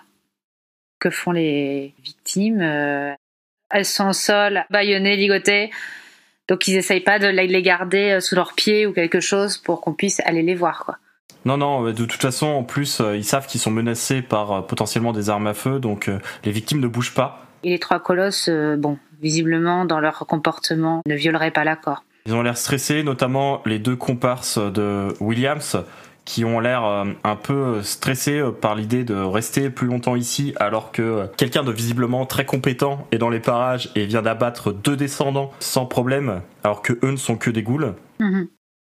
Que 1.00 1.10
font 1.10 1.32
les 1.32 1.96
victimes 2.04 2.62
Elles 2.62 3.86
sont 3.86 4.10
au 4.10 4.14
sol, 4.14 4.66
bâillonnées, 4.70 5.16
ligotées. 5.16 5.72
Donc 6.48 6.68
ils 6.68 6.76
essayent 6.76 7.00
pas 7.00 7.18
de 7.18 7.28
les 7.28 7.62
garder 7.64 8.20
sous 8.22 8.36
leurs 8.36 8.54
pieds 8.54 8.86
ou 8.86 8.94
quelque 8.94 9.22
chose 9.22 9.58
pour 9.58 9.82
qu'on 9.82 9.94
puisse 9.94 10.20
aller 10.20 10.44
les 10.44 10.56
voir 10.56 10.84
quoi. 10.86 10.98
Non, 11.46 11.58
non, 11.58 11.84
de 11.84 12.06
toute 12.06 12.22
façon, 12.22 12.46
en 12.46 12.64
plus, 12.64 13.02
ils 13.16 13.26
savent 13.26 13.48
qu'ils 13.48 13.60
sont 13.60 13.72
menacés 13.72 14.22
par 14.22 14.68
potentiellement 14.68 15.14
des 15.14 15.30
armes 15.30 15.48
à 15.48 15.54
feu, 15.54 15.80
donc 15.80 16.12
les 16.44 16.52
victimes 16.52 16.80
ne 16.80 16.88
bougent 16.88 17.16
pas. 17.16 17.44
Et 17.64 17.70
les 17.70 17.80
trois 17.80 18.00
colosses, 18.00 18.50
euh, 18.50 18.76
bon, 18.78 18.98
visiblement 19.22 19.86
dans 19.86 20.00
leur 20.00 20.20
comportement, 20.28 21.02
ne 21.08 21.16
violeraient 21.16 21.52
pas 21.52 21.64
l'accord. 21.64 22.04
Ils 22.26 22.34
ont 22.34 22.42
l'air 22.42 22.58
stressés, 22.58 23.04
notamment 23.04 23.62
les 23.66 23.80
deux 23.80 23.96
comparses 23.96 24.58
de 24.58 25.10
Williams, 25.20 25.84
qui 26.26 26.46
ont 26.46 26.60
l'air 26.60 26.86
euh, 26.86 27.06
un 27.24 27.36
peu 27.36 27.82
stressés 27.82 28.40
euh, 28.40 28.52
par 28.52 28.76
l'idée 28.76 29.04
de 29.04 29.16
rester 29.16 29.70
plus 29.70 29.88
longtemps 29.88 30.16
ici, 30.16 30.54
alors 30.58 30.92
que 30.92 31.28
quelqu'un 31.38 31.64
de 31.64 31.72
visiblement 31.72 32.26
très 32.26 32.46
compétent 32.46 33.08
est 33.12 33.18
dans 33.18 33.30
les 33.30 33.40
parages 33.40 33.90
et 33.96 34.06
vient 34.06 34.22
d'abattre 34.22 34.74
deux 34.74 34.96
descendants 34.96 35.52
sans 35.60 35.86
problème, 35.86 36.42
alors 36.64 36.82
que 36.82 36.94
eux 37.04 37.12
ne 37.12 37.18
sont 37.18 37.38
que 37.38 37.50
des 37.50 37.64
ghouls. 37.64 37.94
Mhm. 38.20 38.48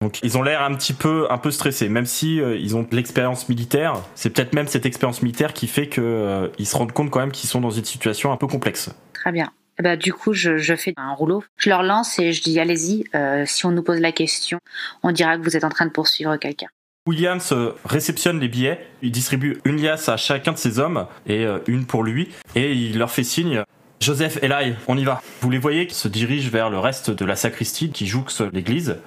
Donc 0.02 0.20
ils 0.22 0.38
ont 0.38 0.44
l'air 0.44 0.62
un 0.62 0.76
petit 0.76 0.94
peu 0.94 1.26
un 1.32 1.38
peu 1.38 1.50
stressés, 1.50 1.90
même 1.90 2.06
si 2.06 2.40
euh, 2.40 2.56
ils 2.56 2.76
ont 2.76 2.84
de 2.84 2.96
l'expérience 2.96 3.50
militaire. 3.50 3.96
C'est 4.16 4.30
peut-être 4.30 4.54
même 4.54 4.68
cette 4.68 4.86
expérience 4.86 5.22
militaire 5.24 5.54
qui 5.54 5.68
fait 5.68 5.88
que 5.88 6.02
euh, 6.02 6.48
ils 6.60 6.68
se 6.68 6.78
rendent 6.78 6.92
compte 6.92 7.10
quand 7.10 7.20
même 7.20 7.32
qu'ils 7.32 7.50
sont 7.50 7.62
dans 7.62 7.72
une 7.72 7.86
situation 7.86 8.32
un 8.32 8.38
peu 8.38 8.48
complexe. 8.48 8.92
Très 9.14 9.32
bien. 9.32 9.52
Ben, 9.82 9.98
du 9.98 10.14
coup, 10.14 10.34
je, 10.34 10.58
je 10.58 10.76
fais 10.76 10.94
un 10.98 11.14
rouleau. 11.14 11.44
Je 11.58 11.70
leur 11.70 11.84
lance 11.84 12.20
et 12.20 12.32
je 12.32 12.42
dis 12.42 12.60
allez-y. 12.60 13.06
euh, 13.16 13.44
si 13.46 13.66
on 13.66 13.72
nous 13.72 13.84
pose 13.84 14.00
la 14.00 14.12
question, 14.12 14.60
on 15.04 15.12
dira 15.12 15.38
que 15.38 15.44
vous 15.44 15.56
êtes 15.58 15.64
en 15.64 15.70
train 15.70 15.86
de 15.86 15.92
poursuivre 15.92 16.36
quelqu'un. 16.38 16.68
Williams 17.08 17.52
euh, 17.52 17.72
réceptionne 17.86 18.40
les 18.40 18.50
billets, 18.50 18.86
il 19.02 19.12
distribue 19.12 19.62
une 19.66 19.82
liasse 19.82 20.10
à 20.10 20.18
chacun 20.18 20.52
de 20.52 20.58
ses 20.58 20.78
hommes 20.78 21.08
et 21.26 21.46
une 21.68 21.86
pour 21.86 22.04
lui, 22.04 22.30
et 22.56 22.74
il 22.74 22.98
leur 22.98 23.12
fait 23.12 23.24
signe. 23.24 23.64
Joseph, 24.00 24.38
Eli, 24.44 24.76
on 24.88 24.98
y 24.98 25.06
va. 25.06 25.22
Vous 25.42 25.50
les 25.50 25.58
voyez 25.58 25.88
qui 25.88 25.96
se 25.96 26.08
dirigent 26.08 26.52
vers 26.52 26.70
le 26.70 26.78
reste 26.78 27.10
de 27.10 27.26
la 27.26 27.36
sacristie 27.36 27.90
qui 27.92 28.06
jouxte 28.08 28.42
l'église, 28.54 28.98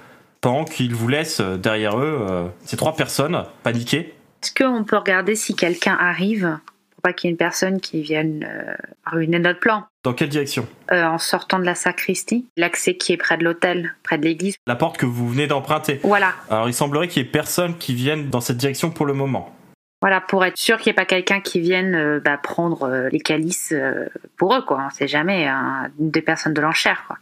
pendant 0.41 0.65
qu'ils 0.65 0.95
vous 0.95 1.07
laissent 1.07 1.39
euh, 1.39 1.57
derrière 1.57 1.97
eux 1.99 2.25
euh, 2.29 2.47
ces 2.65 2.77
trois 2.77 2.95
personnes 2.95 3.43
paniquées. 3.63 4.13
Est-ce 4.43 4.53
qu'on 4.53 4.83
peut 4.83 4.97
regarder 4.97 5.35
si 5.35 5.55
quelqu'un 5.55 5.95
arrive 5.99 6.57
pour 6.91 7.01
pas 7.03 7.13
qu'il 7.13 7.27
y 7.27 7.29
ait 7.29 7.33
une 7.33 7.37
personne 7.37 7.79
qui 7.79 8.01
vienne 8.01 8.47
euh, 8.49 8.73
ruiner 9.05 9.39
notre 9.39 9.59
plan? 9.59 9.85
Dans 10.03 10.13
quelle 10.13 10.29
direction? 10.29 10.67
Euh, 10.91 11.03
En 11.05 11.19
sortant 11.19 11.59
de 11.59 11.63
la 11.65 11.75
sacristie, 11.75 12.47
l'accès 12.57 12.95
qui 12.95 13.13
est 13.13 13.17
près 13.17 13.37
de 13.37 13.43
l'hôtel, 13.43 13.95
près 14.03 14.17
de 14.17 14.23
l'église. 14.25 14.55
La 14.65 14.75
porte 14.75 14.97
que 14.97 15.05
vous 15.05 15.29
venez 15.29 15.45
d'emprunter. 15.45 15.99
Voilà, 16.03 16.33
Alors 16.49 16.67
il 16.67 16.73
semblerait 16.73 17.07
qu'il 17.07 17.21
y 17.23 17.25
ait 17.25 17.29
personne 17.29 17.77
qui 17.77 17.93
vienne 17.93 18.29
dans 18.29 18.41
cette 18.41 18.57
direction 18.57 18.89
pour 18.89 19.05
le 19.05 19.13
moment. 19.13 19.55
voilà, 20.01 20.21
pour 20.21 20.43
être 20.43 20.57
sûr 20.57 20.77
qu'il 20.79 20.89
n'y 20.89 20.93
ait 20.93 20.95
pas 20.95 21.05
quelqu'un 21.05 21.39
qui 21.39 21.59
vienne 21.59 21.93
euh, 21.93 22.19
bah, 22.19 22.37
prendre 22.37 22.83
euh, 22.89 23.09
les 23.11 23.19
calices 23.19 23.71
euh, 23.73 24.07
pour 24.37 24.55
eux, 24.55 24.63
quoi. 24.63 24.81
On 24.87 24.89
sait 24.89 25.07
jamais, 25.07 25.45
hein, 25.47 25.89
des 25.99 26.23
personnes 26.23 26.55
de 26.55 26.61
l'enchère, 26.61 27.03
quoi. 27.05 27.17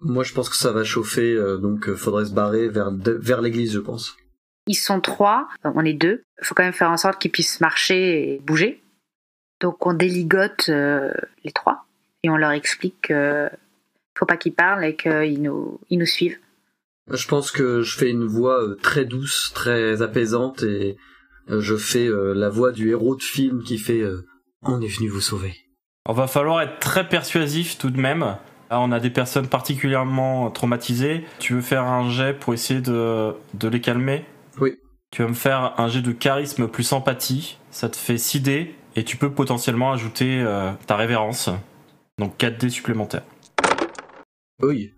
Moi 0.00 0.22
je 0.24 0.32
pense 0.32 0.48
que 0.48 0.56
ça 0.56 0.72
va 0.72 0.84
chauffer, 0.84 1.34
euh, 1.34 1.56
donc 1.58 1.88
euh, 1.88 1.96
faudrait 1.96 2.24
se 2.26 2.32
barrer 2.32 2.68
vers, 2.68 2.92
de- 2.92 3.18
vers 3.20 3.40
l'église 3.42 3.72
je 3.72 3.80
pense. 3.80 4.16
Ils 4.66 4.74
sont 4.74 5.00
trois, 5.00 5.48
on 5.64 5.84
est 5.84 5.94
deux. 5.94 6.22
Il 6.40 6.44
faut 6.46 6.54
quand 6.54 6.62
même 6.62 6.72
faire 6.72 6.90
en 6.90 6.96
sorte 6.98 7.20
qu'ils 7.20 7.30
puissent 7.30 7.60
marcher 7.60 8.34
et 8.34 8.38
bouger. 8.40 8.82
Donc 9.60 9.86
on 9.86 9.94
déligote 9.94 10.68
euh, 10.68 11.10
les 11.44 11.52
trois 11.52 11.86
et 12.22 12.30
on 12.30 12.36
leur 12.36 12.50
explique 12.52 13.06
qu'il 13.08 13.50
faut 14.18 14.26
pas 14.26 14.36
qu'ils 14.36 14.54
parlent 14.54 14.84
et 14.84 14.94
qu'ils 14.94 15.40
nous, 15.42 15.80
ils 15.90 15.98
nous 15.98 16.06
suivent. 16.06 16.38
Je 17.10 17.26
pense 17.26 17.50
que 17.50 17.80
je 17.82 17.96
fais 17.96 18.10
une 18.10 18.26
voix 18.26 18.62
très 18.82 19.04
douce, 19.06 19.50
très 19.54 20.02
apaisante 20.02 20.62
et 20.62 20.96
je 21.48 21.76
fais 21.76 22.06
euh, 22.06 22.34
la 22.34 22.50
voix 22.50 22.70
du 22.70 22.90
héros 22.90 23.16
de 23.16 23.22
film 23.22 23.62
qui 23.64 23.78
fait 23.78 24.02
euh, 24.02 24.26
On 24.62 24.80
est 24.82 24.86
venu 24.88 25.08
vous 25.08 25.22
sauver. 25.22 25.54
On 26.04 26.12
va 26.12 26.26
falloir 26.26 26.60
être 26.60 26.78
très 26.78 27.08
persuasif 27.08 27.78
tout 27.78 27.90
de 27.90 28.00
même. 28.00 28.36
Là, 28.70 28.80
on 28.80 28.92
a 28.92 29.00
des 29.00 29.10
personnes 29.10 29.48
particulièrement 29.48 30.50
traumatisées. 30.50 31.24
Tu 31.38 31.54
veux 31.54 31.62
faire 31.62 31.84
un 31.84 32.10
jet 32.10 32.34
pour 32.34 32.52
essayer 32.52 32.80
de, 32.80 33.34
de 33.54 33.68
les 33.68 33.80
calmer? 33.80 34.24
Oui. 34.60 34.76
Tu 35.10 35.22
vas 35.22 35.28
me 35.28 35.34
faire 35.34 35.74
un 35.78 35.88
jet 35.88 36.02
de 36.02 36.12
charisme 36.12 36.68
plus 36.68 36.92
empathie. 36.92 37.58
Ça 37.70 37.88
te 37.88 37.96
fait 37.96 38.18
6 38.18 38.40
dés 38.40 38.74
et 38.94 39.04
tu 39.04 39.16
peux 39.16 39.30
potentiellement 39.30 39.92
ajouter 39.92 40.42
euh, 40.42 40.72
ta 40.86 40.96
révérence. 40.96 41.48
Donc 42.18 42.36
4 42.36 42.58
dés 42.58 42.70
supplémentaires. 42.70 43.22
Oui. 44.60 44.92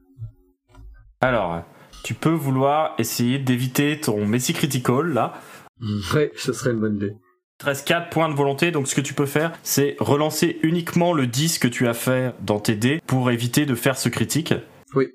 Alors, 1.20 1.62
tu 2.02 2.14
peux 2.14 2.30
vouloir 2.30 2.94
essayer 2.98 3.38
d'éviter 3.38 4.00
ton 4.00 4.26
Messi 4.26 4.52
Critical 4.52 5.12
là. 5.12 5.34
Ouais, 6.14 6.32
ce 6.36 6.52
serait 6.52 6.72
une 6.72 6.80
bonne 6.80 6.96
idée. 6.96 7.14
Il 7.60 7.64
te 7.64 7.66
reste 7.66 7.86
4 7.88 8.08
points 8.08 8.30
de 8.30 8.34
volonté, 8.34 8.70
donc 8.70 8.88
ce 8.88 8.94
que 8.94 9.02
tu 9.02 9.12
peux 9.12 9.26
faire, 9.26 9.52
c'est 9.62 9.94
relancer 10.00 10.58
uniquement 10.62 11.12
le 11.12 11.26
10 11.26 11.58
que 11.58 11.68
tu 11.68 11.86
as 11.88 11.92
fait 11.92 12.34
dans 12.40 12.58
tes 12.58 12.74
dés 12.74 13.02
pour 13.06 13.30
éviter 13.30 13.66
de 13.66 13.74
faire 13.74 13.98
ce 13.98 14.08
critique. 14.08 14.54
Oui. 14.94 15.08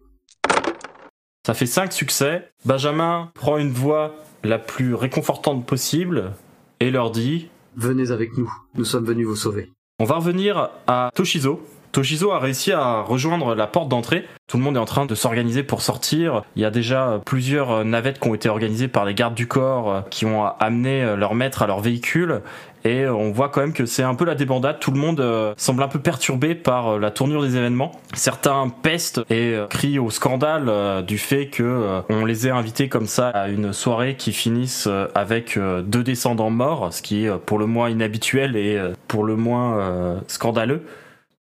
Ça 1.44 1.56
fait 1.56 1.66
5 1.66 1.92
succès. 1.92 2.48
Benjamin 2.64 3.32
prend 3.34 3.58
une 3.58 3.72
voix 3.72 4.14
la 4.44 4.60
plus 4.60 4.94
réconfortante 4.94 5.66
possible 5.66 6.34
et 6.80 6.92
leur 6.92 7.10
dit 7.10 7.50
Venez 7.78 8.12
avec 8.12 8.38
nous, 8.38 8.54
nous 8.76 8.86
sommes 8.86 9.06
venus 9.06 9.26
vous 9.26 9.36
sauver. 9.36 9.72
On 9.98 10.06
va 10.06 10.18
revenir 10.18 10.70
à 10.86 11.10
Toshizo. 11.16 11.66
Toshizo 11.96 12.32
a 12.32 12.40
réussi 12.40 12.74
à 12.74 13.04
rejoindre 13.04 13.56
la 13.56 13.68
porte 13.68 13.88
d'entrée. 13.88 14.26
Tout 14.48 14.58
le 14.58 14.64
monde 14.64 14.76
est 14.76 14.80
en 14.80 14.86
train 14.86 15.06
de 15.06 15.16
s'organiser 15.16 15.64
pour 15.64 15.82
sortir. 15.82 16.44
Il 16.58 16.62
y 16.62 16.66
a 16.66 16.70
déjà 16.70 17.22
plusieurs 17.26 17.86
navettes 17.86 18.20
qui 18.20 18.28
ont 18.28 18.36
été 18.36 18.50
organisées 18.50 18.90
par 18.90 19.06
les 19.06 19.14
gardes 19.14 19.34
du 19.34 19.48
corps 19.48 19.90
euh, 19.90 20.02
qui 20.10 20.26
ont 20.26 20.46
amené 20.60 21.02
euh, 21.02 21.16
leur 21.16 21.36
maître 21.36 21.62
à 21.62 21.68
leur 21.68 21.80
véhicule. 21.80 22.42
et 22.84 23.08
on 23.08 23.32
voit 23.32 23.48
quand 23.48 23.62
même 23.62 23.72
que 23.72 23.86
c'est 23.86 24.04
un 24.04 24.14
peu 24.14 24.26
la 24.26 24.36
débandade. 24.36 24.80
Tout 24.82 24.92
le 24.92 25.00
monde 25.00 25.22
euh, 25.22 25.54
semble 25.56 25.82
un 25.84 25.88
peu 25.88 26.00
perturbé 26.00 26.54
par 26.54 26.96
euh, 26.96 27.00
la 27.00 27.12
tournure 27.12 27.42
des 27.42 27.56
événements. 27.56 27.94
Certains 28.14 28.68
pestent 28.84 29.22
et 29.30 29.54
euh, 29.54 29.66
crient 29.68 30.00
au 30.00 30.10
scandale 30.10 30.66
euh, 30.68 31.02
du 31.02 31.18
fait 31.18 31.48
que 31.48 31.64
euh, 31.64 32.02
on 32.10 32.26
les 32.26 32.46
ait 32.46 32.52
invités 32.52 32.90
comme 32.90 33.08
ça 33.08 33.30
à 33.30 33.48
une 33.48 33.72
soirée 33.72 34.16
qui 34.18 34.34
finisse 34.34 34.86
euh, 34.88 35.08
avec 35.16 35.56
euh, 35.56 35.82
deux 35.82 36.04
descendants 36.04 36.50
morts, 36.50 36.94
ce 36.94 37.02
qui 37.02 37.24
est 37.24 37.30
euh, 37.30 37.38
pour 37.38 37.58
le 37.58 37.68
moins 37.68 37.90
inhabituel 37.90 38.58
et 38.58 38.78
euh, 38.78 38.92
pour 39.08 39.24
le 39.24 39.38
moins 39.38 39.78
euh, 39.78 40.20
scandaleux. 40.28 40.84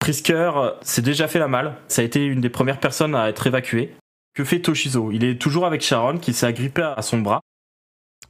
Prisker 0.00 0.52
euh, 0.56 0.70
s'est 0.82 1.02
déjà 1.02 1.28
fait 1.28 1.38
la 1.38 1.48
malle. 1.48 1.76
Ça 1.86 2.02
a 2.02 2.04
été 2.04 2.24
une 2.24 2.40
des 2.40 2.50
premières 2.50 2.80
personnes 2.80 3.14
à 3.14 3.28
être 3.28 3.46
évacuée. 3.46 3.94
Que 4.34 4.44
fait 4.44 4.60
Toshizo? 4.60 5.12
Il 5.12 5.24
est 5.24 5.40
toujours 5.40 5.66
avec 5.66 5.82
Sharon 5.82 6.18
qui 6.18 6.32
s'est 6.32 6.46
agrippé 6.46 6.82
à 6.82 7.02
son 7.02 7.18
bras. 7.18 7.40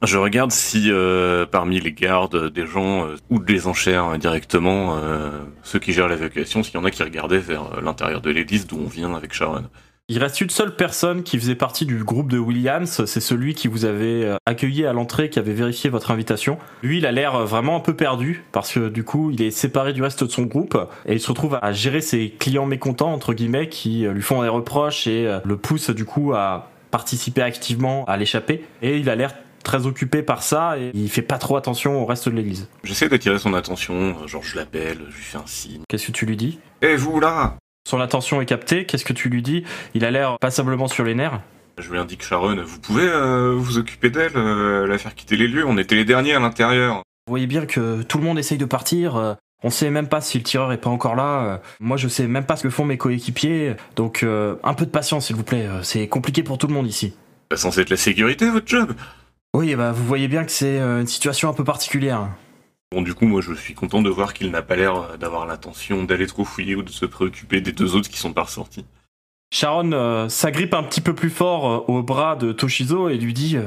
Je 0.03 0.17
regarde 0.17 0.51
si 0.51 0.91
euh, 0.91 1.45
parmi 1.45 1.79
les 1.79 1.91
gardes 1.93 2.51
des 2.51 2.65
gens 2.65 3.05
euh, 3.05 3.17
ou 3.29 3.37
des 3.37 3.67
enchères 3.67 4.07
euh, 4.07 4.17
directement, 4.17 4.99
ceux 5.61 5.77
qui 5.77 5.93
gèrent 5.93 6.07
l'évacuation, 6.07 6.63
s'il 6.63 6.73
y 6.73 6.77
en 6.77 6.85
a 6.85 6.91
qui 6.91 7.03
regardaient 7.03 7.37
vers 7.37 7.81
l'intérieur 7.81 8.21
de 8.21 8.31
l'église 8.31 8.65
d'où 8.65 8.79
on 8.79 8.87
vient 8.87 9.13
avec 9.13 9.33
Sharon. 9.33 9.65
Il 10.11 10.19
reste 10.19 10.41
une 10.41 10.49
seule 10.49 10.75
personne 10.75 11.23
qui 11.23 11.39
faisait 11.39 11.55
partie 11.55 11.85
du 11.85 12.03
groupe 12.03 12.29
de 12.29 12.37
Williams, 12.37 13.05
c'est 13.05 13.21
celui 13.21 13.53
qui 13.53 13.69
vous 13.69 13.85
avait 13.85 14.25
euh, 14.25 14.35
accueilli 14.45 14.85
à 14.85 14.91
l'entrée, 14.91 15.29
qui 15.29 15.39
avait 15.39 15.53
vérifié 15.53 15.89
votre 15.89 16.11
invitation. 16.11 16.57
Lui, 16.83 16.97
il 16.97 17.05
a 17.05 17.13
l'air 17.13 17.33
euh, 17.33 17.45
vraiment 17.45 17.77
un 17.77 17.79
peu 17.79 17.95
perdu, 17.95 18.43
parce 18.51 18.73
que 18.73 18.89
du 18.89 19.05
coup, 19.05 19.31
il 19.31 19.41
est 19.41 19.51
séparé 19.51 19.93
du 19.93 20.03
reste 20.03 20.25
de 20.25 20.29
son 20.29 20.41
groupe, 20.41 20.77
et 21.05 21.13
il 21.13 21.21
se 21.21 21.29
retrouve 21.29 21.57
à 21.61 21.71
gérer 21.71 22.01
ses 22.01 22.29
clients 22.29 22.65
mécontents, 22.65 23.13
entre 23.13 23.33
guillemets, 23.33 23.69
qui 23.69 24.05
euh, 24.05 24.11
lui 24.11 24.21
font 24.21 24.41
des 24.41 24.49
reproches 24.49 25.07
et 25.07 25.39
le 25.45 25.55
poussent 25.55 25.91
du 25.91 26.03
coup 26.03 26.33
à 26.33 26.69
participer 26.91 27.41
activement 27.41 28.03
à 28.03 28.17
l'échapper. 28.17 28.65
Et 28.81 28.97
il 28.97 29.09
a 29.09 29.15
l'air 29.15 29.33
très 29.63 29.85
occupé 29.85 30.23
par 30.23 30.43
ça, 30.43 30.77
et 30.77 30.91
il 30.93 31.09
fait 31.09 31.21
pas 31.21 31.37
trop 31.37 31.55
attention 31.55 32.03
au 32.03 32.05
reste 32.05 32.27
de 32.27 32.35
l'église. 32.35 32.67
J'essaie 32.83 33.07
d'attirer 33.07 33.39
son 33.39 33.53
attention, 33.53 34.27
genre 34.27 34.43
je 34.43 34.57
l'appelle, 34.57 34.97
je 35.09 35.15
lui 35.15 35.23
fais 35.23 35.37
un 35.37 35.47
signe. 35.47 35.83
Qu'est-ce 35.87 36.07
que 36.07 36.11
tu 36.11 36.25
lui 36.25 36.35
dis? 36.35 36.59
Eh 36.81 36.97
vous 36.97 37.21
là 37.21 37.55
Son 37.91 37.99
attention 37.99 38.39
est 38.39 38.45
captée, 38.45 38.85
qu'est-ce 38.85 39.03
que 39.03 39.11
tu 39.11 39.27
lui 39.27 39.41
dis? 39.41 39.65
Il 39.95 40.05
a 40.05 40.11
l'air 40.11 40.37
passablement 40.39 40.87
sur 40.87 41.03
les 41.03 41.13
nerfs. 41.13 41.41
Je 41.77 41.91
lui 41.91 41.97
indique 41.99 42.23
Sharon, 42.23 42.55
vous 42.63 42.79
pouvez 42.79 43.03
euh, 43.03 43.53
vous 43.57 43.79
occuper 43.79 44.09
d'elle, 44.09 44.31
euh, 44.37 44.87
la 44.87 44.97
faire 44.97 45.13
quitter 45.13 45.35
les 45.35 45.49
lieux, 45.49 45.65
on 45.67 45.77
était 45.77 45.95
les 45.95 46.05
derniers 46.05 46.33
à 46.33 46.39
l'intérieur. 46.39 47.03
Vous 47.27 47.31
voyez 47.31 47.47
bien 47.47 47.65
que 47.65 48.01
tout 48.03 48.17
le 48.17 48.23
monde 48.23 48.39
essaye 48.39 48.57
de 48.57 48.63
partir. 48.63 49.17
euh, 49.17 49.33
On 49.61 49.69
sait 49.69 49.89
même 49.89 50.07
pas 50.07 50.21
si 50.21 50.37
le 50.37 50.45
tireur 50.45 50.71
est 50.71 50.77
pas 50.77 50.89
encore 50.89 51.17
là. 51.17 51.59
Moi, 51.81 51.97
je 51.97 52.07
sais 52.07 52.27
même 52.27 52.45
pas 52.45 52.55
ce 52.55 52.63
que 52.63 52.69
font 52.69 52.85
mes 52.85 52.97
coéquipiers. 52.97 53.75
Donc, 53.97 54.23
euh, 54.23 54.55
un 54.63 54.73
peu 54.73 54.85
de 54.85 54.91
patience, 54.91 55.25
s'il 55.25 55.35
vous 55.35 55.43
plaît. 55.43 55.67
C'est 55.83 56.07
compliqué 56.07 56.43
pour 56.43 56.57
tout 56.57 56.67
le 56.67 56.73
monde 56.73 56.87
ici. 56.87 57.13
C'est 57.51 57.57
censé 57.57 57.81
être 57.81 57.89
la 57.89 57.97
sécurité, 57.97 58.49
votre 58.49 58.69
job 58.69 58.93
Oui, 59.53 59.75
bah, 59.75 59.91
vous 59.91 60.05
voyez 60.05 60.29
bien 60.29 60.45
que 60.45 60.51
c'est 60.51 60.79
une 60.79 61.07
situation 61.07 61.49
un 61.49 61.53
peu 61.53 61.65
particulière. 61.65 62.29
Bon, 62.93 63.01
du 63.01 63.13
coup, 63.13 63.25
moi, 63.25 63.39
je 63.41 63.53
suis 63.53 63.73
content 63.73 64.01
de 64.01 64.09
voir 64.09 64.33
qu'il 64.33 64.51
n'a 64.51 64.61
pas 64.61 64.75
l'air 64.75 64.95
euh, 64.95 65.17
d'avoir 65.17 65.45
l'intention 65.45 66.03
d'aller 66.03 66.27
trop 66.27 66.43
fouiller 66.43 66.75
ou 66.75 66.83
de 66.83 66.89
se 66.89 67.05
préoccuper 67.05 67.61
des 67.61 67.71
deux 67.71 67.95
autres 67.95 68.09
qui 68.09 68.17
sont 68.17 68.33
pas 68.33 68.43
ressortis. 68.43 68.85
Sharon 69.53 69.91
euh, 69.93 70.27
s'agrippe 70.27 70.73
un 70.73 70.83
petit 70.83 70.99
peu 70.99 71.13
plus 71.13 71.29
fort 71.29 71.69
euh, 71.71 71.77
au 71.93 72.03
bras 72.03 72.35
de 72.35 72.51
Toshizo 72.51 73.07
et 73.07 73.17
lui 73.17 73.33
dit 73.33 73.55
euh, 73.55 73.63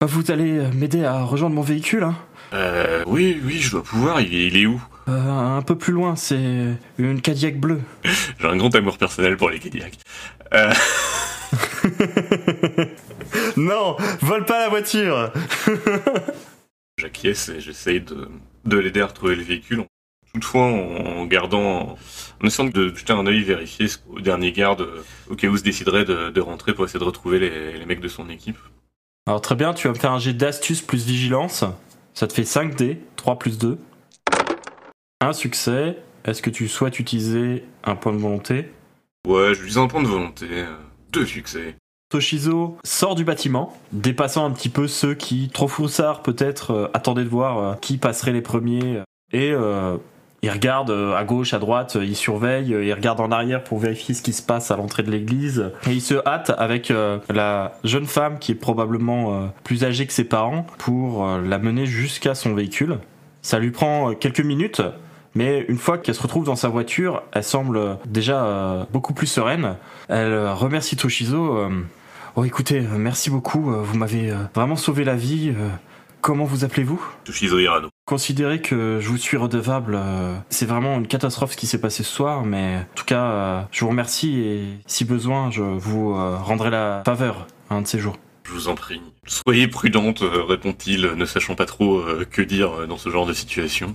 Bah, 0.00 0.06
Vous 0.08 0.30
allez 0.30 0.60
m'aider 0.74 1.04
à 1.04 1.24
rejoindre 1.24 1.56
mon 1.56 1.62
véhicule, 1.62 2.04
hein 2.04 2.14
Euh, 2.52 3.02
oui, 3.08 3.40
oui, 3.44 3.58
je 3.58 3.72
dois 3.72 3.82
pouvoir, 3.82 4.20
il 4.20 4.32
est, 4.32 4.46
il 4.46 4.56
est 4.56 4.66
où? 4.66 4.80
Euh, 5.08 5.28
Un 5.56 5.62
peu 5.62 5.76
plus 5.76 5.92
loin, 5.92 6.14
c'est 6.14 6.76
une 6.98 7.20
Cadillac 7.20 7.58
bleue. 7.58 7.80
J'ai 8.04 8.46
un 8.46 8.56
grand 8.56 8.72
amour 8.76 8.96
personnel 8.96 9.36
pour 9.36 9.50
les 9.50 9.58
Cadillacs. 9.58 9.98
Euh, 10.54 10.72
non, 13.56 13.96
vole 14.20 14.44
pas 14.44 14.60
la 14.60 14.68
voiture 14.68 15.32
J'acquiesce 17.02 17.48
et 17.48 17.60
j'essaye 17.60 18.00
de, 18.00 18.28
de 18.64 18.78
l'aider 18.78 19.00
à 19.00 19.06
retrouver 19.06 19.34
le 19.34 19.42
véhicule. 19.42 19.84
Toutefois, 20.32 20.62
en, 20.62 21.26
gardant, 21.26 21.96
en 22.42 22.46
essayant 22.46 22.68
de 22.68 22.94
jeter 22.94 23.12
un 23.12 23.26
œil, 23.26 23.42
vérifier 23.42 23.88
ce- 23.88 23.98
au 24.08 24.20
dernier 24.20 24.52
garde, 24.52 24.88
au 25.28 25.34
cas 25.34 25.48
où 25.48 25.56
se 25.56 25.62
déciderait 25.62 26.04
de, 26.04 26.30
de 26.30 26.40
rentrer 26.40 26.72
pour 26.74 26.84
essayer 26.84 27.00
de 27.00 27.04
retrouver 27.04 27.38
les, 27.38 27.76
les 27.76 27.84
mecs 27.86 28.00
de 28.00 28.08
son 28.08 28.28
équipe. 28.30 28.56
Alors 29.26 29.40
très 29.40 29.56
bien, 29.56 29.74
tu 29.74 29.88
vas 29.88 29.94
me 29.94 29.98
faire 29.98 30.12
un 30.12 30.18
jet 30.18 30.32
d'astuce 30.32 30.80
plus 30.80 31.04
vigilance. 31.04 31.64
Ça 32.14 32.26
te 32.28 32.32
fait 32.32 32.44
5 32.44 32.76
dés, 32.76 33.00
3 33.16 33.38
plus 33.38 33.58
2. 33.58 33.78
Un 35.20 35.32
succès. 35.32 35.96
Est-ce 36.24 36.40
que 36.40 36.50
tu 36.50 36.68
souhaites 36.68 36.98
utiliser 37.00 37.64
un 37.84 37.96
point 37.96 38.12
de 38.12 38.18
volonté? 38.18 38.70
Ouais, 39.26 39.54
je 39.54 39.66
ai 39.66 39.78
un 39.80 39.88
point 39.88 40.02
de 40.02 40.08
volonté. 40.08 40.46
euh, 40.50 40.72
Deux 41.12 41.26
succès. 41.26 41.76
Toshizo 42.12 42.76
sort 42.84 43.14
du 43.14 43.24
bâtiment, 43.24 43.74
dépassant 43.92 44.44
un 44.44 44.50
petit 44.50 44.68
peu 44.68 44.86
ceux 44.86 45.14
qui, 45.14 45.48
trop 45.48 45.66
froussards 45.66 46.22
peut-être, 46.22 46.72
euh, 46.72 46.88
attendaient 46.92 47.24
de 47.24 47.28
voir 47.30 47.58
euh, 47.58 47.74
qui 47.80 47.96
passerait 47.96 48.32
les 48.32 48.42
premiers. 48.42 49.00
et 49.32 49.50
euh, 49.52 49.96
il 50.42 50.50
regarde 50.50 50.90
à 50.90 51.22
gauche, 51.22 51.54
à 51.54 51.60
droite, 51.60 51.96
il 52.00 52.16
surveille, 52.16 52.70
il 52.70 52.92
regarde 52.92 53.20
en 53.20 53.30
arrière 53.30 53.62
pour 53.62 53.78
vérifier 53.78 54.12
ce 54.12 54.22
qui 54.22 54.32
se 54.32 54.42
passe 54.42 54.72
à 54.72 54.76
l'entrée 54.76 55.04
de 55.04 55.10
l'église. 55.12 55.70
Et 55.86 55.92
il 55.92 56.00
se 56.00 56.14
hâte 56.26 56.50
avec 56.58 56.92
la 57.32 57.74
jeune 57.84 58.06
femme 58.06 58.40
qui 58.40 58.50
est 58.50 58.56
probablement 58.56 59.52
plus 59.62 59.84
âgée 59.84 60.04
que 60.04 60.12
ses 60.12 60.24
parents 60.24 60.66
pour 60.78 61.24
la 61.24 61.58
mener 61.60 61.86
jusqu'à 61.86 62.34
son 62.34 62.54
véhicule. 62.54 62.98
Ça 63.40 63.60
lui 63.60 63.70
prend 63.70 64.14
quelques 64.14 64.40
minutes. 64.40 64.82
Mais 65.36 65.64
une 65.68 65.78
fois 65.78 65.96
qu'elle 65.96 66.16
se 66.16 66.22
retrouve 66.22 66.44
dans 66.44 66.56
sa 66.56 66.68
voiture, 66.68 67.22
elle 67.30 67.44
semble 67.44 67.98
déjà 68.04 68.88
beaucoup 68.92 69.14
plus 69.14 69.28
sereine. 69.28 69.76
Elle 70.08 70.48
remercie 70.48 70.96
Toshizo. 70.96 71.70
Oh 72.34 72.46
écoutez, 72.46 72.78
euh, 72.78 72.96
merci 72.96 73.28
beaucoup, 73.28 73.74
euh, 73.74 73.82
vous 73.82 73.98
m'avez 73.98 74.30
euh, 74.30 74.36
vraiment 74.54 74.76
sauvé 74.76 75.04
la 75.04 75.16
vie. 75.16 75.52
Comment 76.22 76.44
vous 76.44 76.64
appelez-vous? 76.64 77.04
Toshizo 77.24 77.58
Hirano. 77.58 77.88
Considérez 78.06 78.62
que 78.62 79.00
je 79.02 79.08
vous 79.08 79.18
suis 79.18 79.36
redevable. 79.36 79.98
C'est 80.48 80.66
vraiment 80.66 80.96
une 80.98 81.08
catastrophe 81.08 81.52
ce 81.52 81.56
qui 81.56 81.66
s'est 81.66 81.80
passé 81.80 82.04
ce 82.04 82.10
soir, 82.10 82.44
mais 82.44 82.76
en 82.76 82.94
tout 82.94 83.04
cas, 83.04 83.66
je 83.72 83.80
vous 83.80 83.90
remercie 83.90 84.38
et 84.38 84.64
si 84.86 85.04
besoin, 85.04 85.50
je 85.50 85.62
vous 85.62 86.14
rendrai 86.14 86.70
la 86.70 87.02
faveur 87.04 87.48
un 87.70 87.82
de 87.82 87.88
ces 87.88 87.98
jours. 87.98 88.16
Je 88.44 88.52
vous 88.52 88.68
en 88.68 88.76
prie. 88.76 89.02
Soyez 89.26 89.66
prudente, 89.66 90.22
répond-il, 90.22 91.12
ne 91.16 91.24
sachant 91.24 91.56
pas 91.56 91.66
trop 91.66 92.00
que 92.30 92.40
dire 92.40 92.86
dans 92.86 92.98
ce 92.98 93.10
genre 93.10 93.26
de 93.26 93.32
situation. 93.32 93.92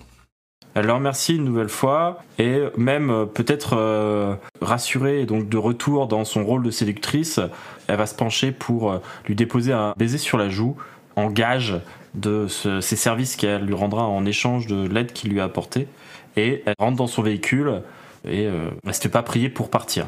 Elle 0.78 0.86
le 0.86 0.94
remercie 0.94 1.36
une 1.36 1.44
nouvelle 1.44 1.70
fois 1.70 2.22
et 2.38 2.62
même 2.78 3.10
euh, 3.10 3.26
peut-être 3.26 3.76
euh, 3.76 4.36
rassurée 4.62 5.22
et 5.22 5.26
donc 5.26 5.50
de 5.50 5.58
retour 5.58 6.06
dans 6.06 6.24
son 6.24 6.46
rôle 6.46 6.62
de 6.62 6.70
séductrice, 6.70 7.40
elle 7.88 7.98
va 7.98 8.06
se 8.06 8.14
pencher 8.14 8.52
pour 8.52 8.92
euh, 8.92 9.00
lui 9.26 9.34
déposer 9.34 9.74
un 9.74 9.96
baiser 9.98 10.20
sur 10.20 10.38
la 10.38 10.50
joue 10.50 10.78
en 11.16 11.32
gage 11.32 11.82
de 12.14 12.46
ces 12.48 12.96
services 12.96 13.36
qu'elle 13.36 13.66
lui 13.66 13.74
rendra 13.74 14.06
en 14.06 14.24
échange 14.28 14.68
de 14.68 14.88
l'aide 14.88 15.14
qu'il 15.14 15.32
lui 15.32 15.40
a 15.40 15.46
apportée. 15.46 15.88
Et 16.36 16.62
elle 16.68 16.76
rentre 16.78 16.98
dans 16.98 17.08
son 17.08 17.24
véhicule 17.24 17.82
et 18.24 18.46
euh, 18.46 18.70
reste 18.86 19.08
pas 19.08 19.24
priée 19.24 19.50
pour 19.50 19.72
partir. 19.72 20.06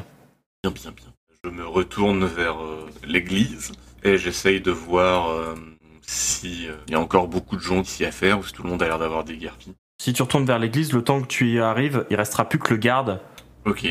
Bien, 0.62 0.70
bien, 0.70 0.92
bien. 0.92 1.06
Je 1.42 1.50
me 1.50 1.66
retourne 1.66 2.26
vers 2.26 2.58
l'église 3.04 3.72
et 4.04 4.18
j'essaye 4.18 4.60
de 4.60 4.70
voir 4.70 5.30
euh, 5.30 5.56
si 6.00 6.68
y 6.88 6.94
a 6.94 7.00
encore 7.00 7.26
beaucoup 7.26 7.56
de 7.56 7.60
gens 7.60 7.82
ici 7.82 8.04
à 8.04 8.12
faire 8.12 8.38
ou 8.38 8.44
si 8.44 8.52
tout 8.52 8.62
le 8.62 8.68
monde 8.68 8.84
a 8.84 8.86
l'air 8.86 9.00
d'avoir 9.00 9.24
des 9.24 9.36
guerpilles. 9.36 9.74
Si 10.00 10.14
tu 10.14 10.22
retournes 10.22 10.46
vers 10.46 10.58
l'église, 10.58 10.94
le 10.94 11.04
temps 11.04 11.20
que 11.20 11.26
tu 11.26 11.50
y 11.50 11.60
arrives, 11.60 12.06
il 12.08 12.16
restera 12.16 12.48
plus 12.48 12.58
que 12.58 12.72
le 12.72 12.78
garde. 12.78 13.20
Ok. 13.66 13.86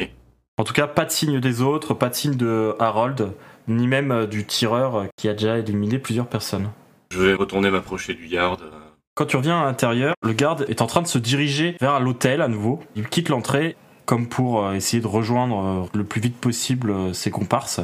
En 0.57 0.63
tout 0.63 0.73
cas, 0.73 0.87
pas 0.87 1.05
de 1.05 1.11
signe 1.11 1.39
des 1.39 1.61
autres, 1.61 1.93
pas 1.93 2.09
de 2.09 2.15
signe 2.15 2.33
de 2.33 2.75
Harold, 2.79 3.33
ni 3.67 3.85
même 3.85 4.11
euh, 4.11 4.25
du 4.25 4.43
tireur 4.43 4.95
euh, 4.95 5.05
qui 5.17 5.29
a 5.29 5.33
déjà 5.33 5.59
éliminé 5.59 5.99
plusieurs 5.99 6.25
personnes. 6.25 6.71
Je 7.11 7.21
vais 7.21 7.35
retourner 7.35 7.69
m'approcher 7.69 8.15
du 8.15 8.25
garde. 8.25 8.71
Quand 9.13 9.27
tu 9.27 9.37
reviens 9.37 9.61
à 9.61 9.65
l'intérieur, 9.65 10.15
le 10.23 10.33
garde 10.33 10.65
est 10.67 10.81
en 10.81 10.87
train 10.87 11.03
de 11.03 11.07
se 11.07 11.19
diriger 11.19 11.77
vers 11.79 11.99
l'hôtel 11.99 12.41
à 12.41 12.47
nouveau. 12.47 12.79
Il 12.95 13.07
quitte 13.07 13.29
l'entrée 13.29 13.77
comme 14.07 14.27
pour 14.27 14.65
euh, 14.65 14.73
essayer 14.73 15.03
de 15.03 15.07
rejoindre 15.07 15.91
le 15.93 16.03
plus 16.03 16.21
vite 16.21 16.37
possible 16.37 17.13
ses 17.13 17.29
comparses. 17.29 17.81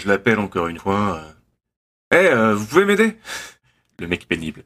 Je 0.00 0.08
l'appelle 0.08 0.38
encore 0.38 0.68
une 0.68 0.78
fois. 0.78 1.20
Eh, 2.12 2.16
euh, 2.16 2.54
vous 2.54 2.64
pouvez 2.64 2.86
m'aider? 2.86 3.18
Le 3.98 4.08
mec 4.08 4.26
pénible. 4.26 4.64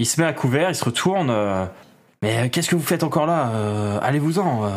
Il 0.00 0.06
se 0.06 0.20
met 0.20 0.26
à 0.26 0.32
couvert, 0.32 0.68
il 0.68 0.74
se 0.74 0.84
retourne. 0.84 1.30
Mais 2.22 2.38
euh, 2.38 2.48
qu'est-ce 2.48 2.68
que 2.68 2.76
vous 2.76 2.82
faites 2.82 3.02
encore 3.04 3.26
là 3.26 3.50
Euh, 3.54 3.98
Allez-vous-en. 4.02 4.64
euh. 4.66 4.70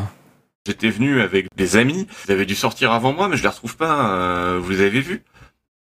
J'étais 0.67 0.89
venu 0.89 1.21
avec 1.21 1.47
des 1.57 1.75
amis. 1.77 2.07
Ils 2.27 2.31
avaient 2.31 2.45
dû 2.45 2.55
sortir 2.55 2.91
avant 2.91 3.13
moi, 3.13 3.27
mais 3.27 3.35
je 3.37 3.41
les 3.43 3.49
retrouve 3.49 3.77
pas. 3.77 4.11
euh, 4.11 4.59
vous 4.61 4.69
les 4.71 4.81
avez 4.81 5.01
vus 5.01 5.23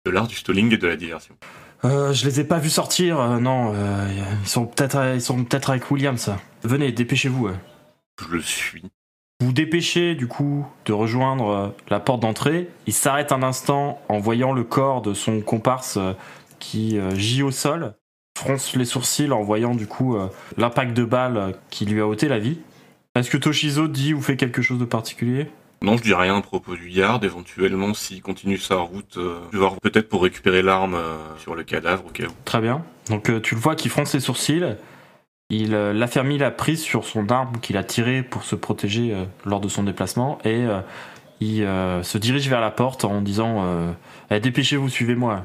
De 0.05 0.11
l'art 0.11 0.27
du 0.27 0.35
stalling 0.35 0.73
et 0.73 0.77
de 0.79 0.87
la 0.89 0.97
diversion. 0.97 1.37
Euh, 1.85 2.13
je 2.13 2.25
les 2.27 2.41
ai 2.41 2.45
pas 2.45 2.59
vus 2.59 2.71
sortir, 2.71 3.21
euh, 3.21 3.39
non. 3.39 3.73
euh, 3.75 4.09
ils 4.43 4.49
sont 4.49 4.65
peut-être 4.67 5.13
ils 5.15 5.21
sont 5.21 5.45
peut-être 5.45 5.71
avec 5.71 5.91
Williams. 5.91 6.31
Venez, 6.63 6.91
dépêchez-vous. 6.93 7.51
Je 8.21 8.29
le 8.29 8.41
suis. 8.41 8.83
Vous 9.41 9.49
vous 9.49 9.53
dépêchez 9.53 10.15
du 10.15 10.27
coup 10.27 10.67
de 10.87 10.93
rejoindre 10.93 11.75
la 11.91 12.01
porte 12.01 12.21
d'entrée. 12.21 12.71
Il 12.87 12.93
s'arrête 12.95 13.33
un 13.33 13.43
instant 13.43 14.01
en 14.09 14.19
voyant 14.19 14.53
le 14.53 14.65
corps 14.65 15.03
de 15.03 15.13
son 15.13 15.41
comparse 15.43 15.99
qui 16.59 16.99
gît 17.17 17.43
au 17.43 17.51
sol, 17.51 17.95
fronce 18.37 18.77
les 18.77 18.85
sourcils 18.85 19.31
en 19.31 19.43
voyant 19.43 19.75
du 19.75 19.87
coup 19.87 20.17
euh, 20.17 20.29
l'impact 20.57 20.95
de 20.95 21.05
balle 21.05 21.55
qui 21.71 21.87
lui 21.87 22.01
a 22.01 22.07
ôté 22.07 22.29
la 22.29 22.39
vie. 22.39 22.59
Est-ce 23.15 23.31
que 23.31 23.37
Toshizo 23.37 23.87
dit 23.87 24.13
ou 24.13 24.21
fait 24.21 24.37
quelque 24.37 24.61
chose 24.61 24.79
de 24.79 24.85
particulier? 24.85 25.49
Non, 25.85 25.99
je 25.99 26.03
dis 26.03 26.15
rien 26.15 26.39
à 26.39 26.41
propos 26.41 26.77
du 26.77 26.89
yard. 26.89 27.23
Éventuellement, 27.25 27.93
s'il 27.93 28.23
continue 28.23 28.57
sa 28.57 28.77
route, 28.77 29.19
euh, 29.19 29.41
je 29.53 29.59
vais 29.59 29.59
voir 29.59 29.79
peut-être 29.81 30.09
pour 30.09 30.23
récupérer 30.23 30.63
l'arme 30.63 30.95
euh, 30.95 31.17
sur 31.39 31.55
le 31.55 31.63
cadavre 31.63 32.07
au 32.07 32.11
cas 32.11 32.25
où. 32.25 32.33
Très 32.47 32.61
bien. 32.61 32.83
Donc 33.11 33.29
euh, 33.29 33.39
tu 33.39 33.55
le 33.55 33.61
vois 33.61 33.77
qui 33.77 33.91
fronce 33.91 34.15
les 34.15 34.21
sourcils. 34.21 34.65
il 35.51 35.73
l'affermit 35.73 36.39
la 36.39 36.51
prise 36.51 36.81
sur 36.81 37.05
son 37.05 37.29
arme 37.29 37.61
qu'il 37.61 37.77
a 37.77 37.85
tirée 37.85 38.23
pour 38.23 38.45
se 38.45 38.57
protéger 38.57 39.15
lors 39.45 39.61
de 39.61 39.69
son 39.69 39.83
déplacement 39.83 40.39
et 40.45 40.65
il 41.41 41.59
se 42.03 42.17
dirige 42.17 42.49
vers 42.49 42.63
la 42.63 42.71
porte 42.71 43.05
en 43.05 43.21
disant 43.21 43.95
Eh, 44.31 44.41
Dépêchez-vous, 44.41 44.89
suivez-moi. 44.89 45.45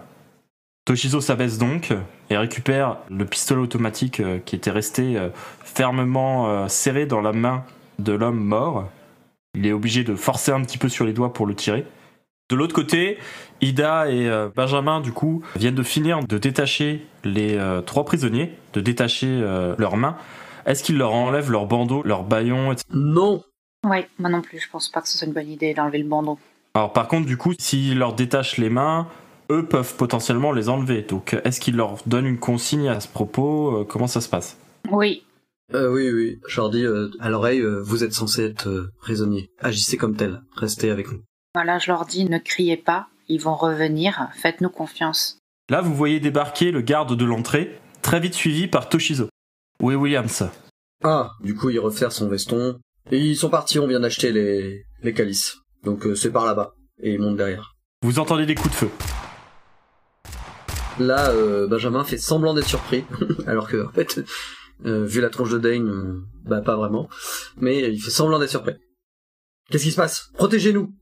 Toshizo 0.90 1.22
s'abaisse 1.22 1.60
donc 1.60 1.94
et 2.32 2.38
récupère 2.38 2.98
le 3.12 3.24
pistolet 3.24 3.62
automatique 3.62 4.22
euh, 4.22 4.40
qui 4.44 4.56
était 4.56 4.72
resté 4.72 5.18
euh, 5.18 5.30
fermement 5.64 6.50
euh, 6.50 6.68
serré 6.68 7.06
dans 7.06 7.22
la 7.22 7.32
main 7.32 7.64
de 8.00 8.12
l'homme 8.12 8.40
mort. 8.40 8.90
Il 9.54 9.68
est 9.68 9.72
obligé 9.72 10.04
de 10.04 10.16
forcer 10.16 10.52
un 10.52 10.64
petit 10.64 10.80
peu 10.80 10.90
sur 10.90 11.06
les 11.06 11.14
doigts 11.14 11.32
pour 11.32 11.46
le 11.46 11.54
tirer. 11.54 11.86
De 12.50 12.56
l'autre 12.56 12.74
côté, 12.74 13.20
Ida 13.62 14.10
et 14.10 14.28
Benjamin, 14.56 15.00
du 15.00 15.12
coup, 15.12 15.44
viennent 15.56 15.76
de 15.76 15.84
finir 15.84 16.22
de 16.24 16.38
détacher 16.40 17.06
les 17.24 17.60
trois 17.86 18.04
prisonniers, 18.06 18.58
de 18.74 18.82
détacher 18.82 19.28
leurs 19.78 19.98
mains. 19.98 20.18
Est-ce 20.66 20.84
qu'ils 20.84 20.98
leur 20.98 21.14
enlèvent 21.14 21.52
leurs 21.52 21.68
bandeaux, 21.68 22.02
leurs 22.04 22.24
baillons, 22.24 22.72
etc. 22.72 22.88
Non 22.92 23.44
Ouais, 23.88 24.08
moi 24.18 24.32
non 24.32 24.42
plus, 24.42 24.58
je 24.58 24.68
pense 24.68 24.90
pas 24.90 25.02
que 25.02 25.08
ce 25.08 25.20
soit 25.20 25.28
une 25.28 25.34
bonne 25.34 25.50
idée 25.50 25.76
d'enlever 25.76 26.00
le 26.00 26.08
bandeau. 26.08 26.40
Alors 26.74 26.94
par 26.94 27.08
contre, 27.08 27.28
du 27.28 27.38
coup, 27.38 27.54
s'ils 27.60 28.00
leur 28.00 28.14
détachent 28.14 28.58
les 28.58 28.70
mains, 28.70 29.08
eux 29.52 29.66
peuvent 29.66 29.96
potentiellement 29.96 30.52
les 30.52 30.70
enlever. 30.70 31.02
Donc 31.02 31.36
est-ce 31.44 31.60
qu'ils 31.60 31.76
leur 31.76 31.98
donnent 32.06 32.26
une 32.28 32.40
consigne 32.40 32.88
à 32.90 33.00
ce 33.00 33.08
propos 33.08 33.82
Euh, 33.82 33.86
Comment 33.86 34.08
ça 34.08 34.22
se 34.22 34.30
passe? 34.30 34.58
Oui, 34.92 35.24
euh, 35.74 35.92
Oui, 35.92 36.10
oui. 36.12 36.40
Je 36.48 36.60
leur 36.62 36.70
dis 36.70 36.84
euh, 36.86 37.10
à 37.20 37.30
l'oreille, 37.30 37.62
euh, 37.62 37.82
vous 37.82 38.04
êtes 38.04 38.14
censés 38.14 38.44
être 38.46 38.68
euh, 38.70 38.92
prisonniers. 39.00 39.50
Agissez 39.60 39.98
comme 39.98 40.16
tel. 40.16 40.42
Restez 40.56 40.90
avec 40.92 41.12
nous. 41.12 41.22
voilà, 41.56 41.80
je 41.80 41.92
leur 41.92 42.06
dis 42.06 42.26
ne 42.26 42.38
criez 42.38 42.78
pas, 42.78 43.08
ils 43.28 43.42
vont 43.42 43.56
revenir, 43.56 44.30
faites-nous 44.36 44.70
confiance. 44.70 45.38
Là, 45.70 45.82
vous 45.82 45.94
voyez 45.94 46.20
débarquer 46.20 46.72
le 46.72 46.82
garde 46.82 47.16
de 47.16 47.26
l'entrée, 47.26 47.80
très 48.02 48.20
vite 48.20 48.34
suivi 48.34 48.68
par 48.68 48.90
Toshizo. 48.90 49.28
Où 49.82 49.92
est 49.92 49.96
Williams 49.96 50.44
Ah, 51.04 51.32
du 51.42 51.54
coup, 51.56 51.70
il 51.70 51.80
refaire 51.80 52.12
son 52.12 52.28
veston. 52.28 52.80
Et 53.12 53.18
ils 53.20 53.36
sont 53.36 53.50
partis, 53.50 53.80
on 53.80 53.88
vient 53.88 54.00
d'acheter 54.00 54.32
les, 54.32 54.84
les 55.04 55.14
calices. 55.14 55.58
Donc 55.84 56.06
euh, 56.06 56.16
c'est 56.16 56.32
par 56.32 56.46
là-bas. 56.46 56.74
Et 57.02 57.14
ils 57.14 57.20
montent 57.20 57.38
derrière. 57.38 57.76
Vous 58.04 58.20
entendez 58.20 58.46
des 58.46 58.56
coups 58.56 58.70
de 58.72 58.76
feu. 58.76 58.90
Là, 61.00 61.32
euh, 61.32 61.68
Benjamin 61.68 62.04
fait 62.04 62.18
semblant 62.18 62.54
d'être 62.54 62.68
surpris, 62.68 63.06
alors 63.48 63.70
que 63.70 63.86
en 63.86 63.92
fait, 63.92 64.22
euh, 64.86 65.06
vu 65.06 65.22
la 65.22 65.30
tronche 65.30 65.50
de 65.52 65.58
Dane, 65.58 65.90
euh, 65.90 66.22
bah 66.46 66.62
pas 66.62 66.76
vraiment. 66.76 67.10
Mais 67.58 67.92
il 67.92 68.02
fait 68.02 68.12
semblant 68.12 68.38
d'être 68.40 68.50
surpris. 68.50 68.74
Qu'est-ce 69.70 69.84
qui 69.84 69.92
se 69.92 69.96
passe? 69.96 70.30
Protégez-nous 70.34 70.94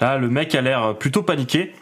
Là, 0.00 0.18
le 0.18 0.28
mec 0.28 0.54
a 0.54 0.60
l'air 0.60 0.96
plutôt 0.96 1.22
paniqué. 1.22 1.72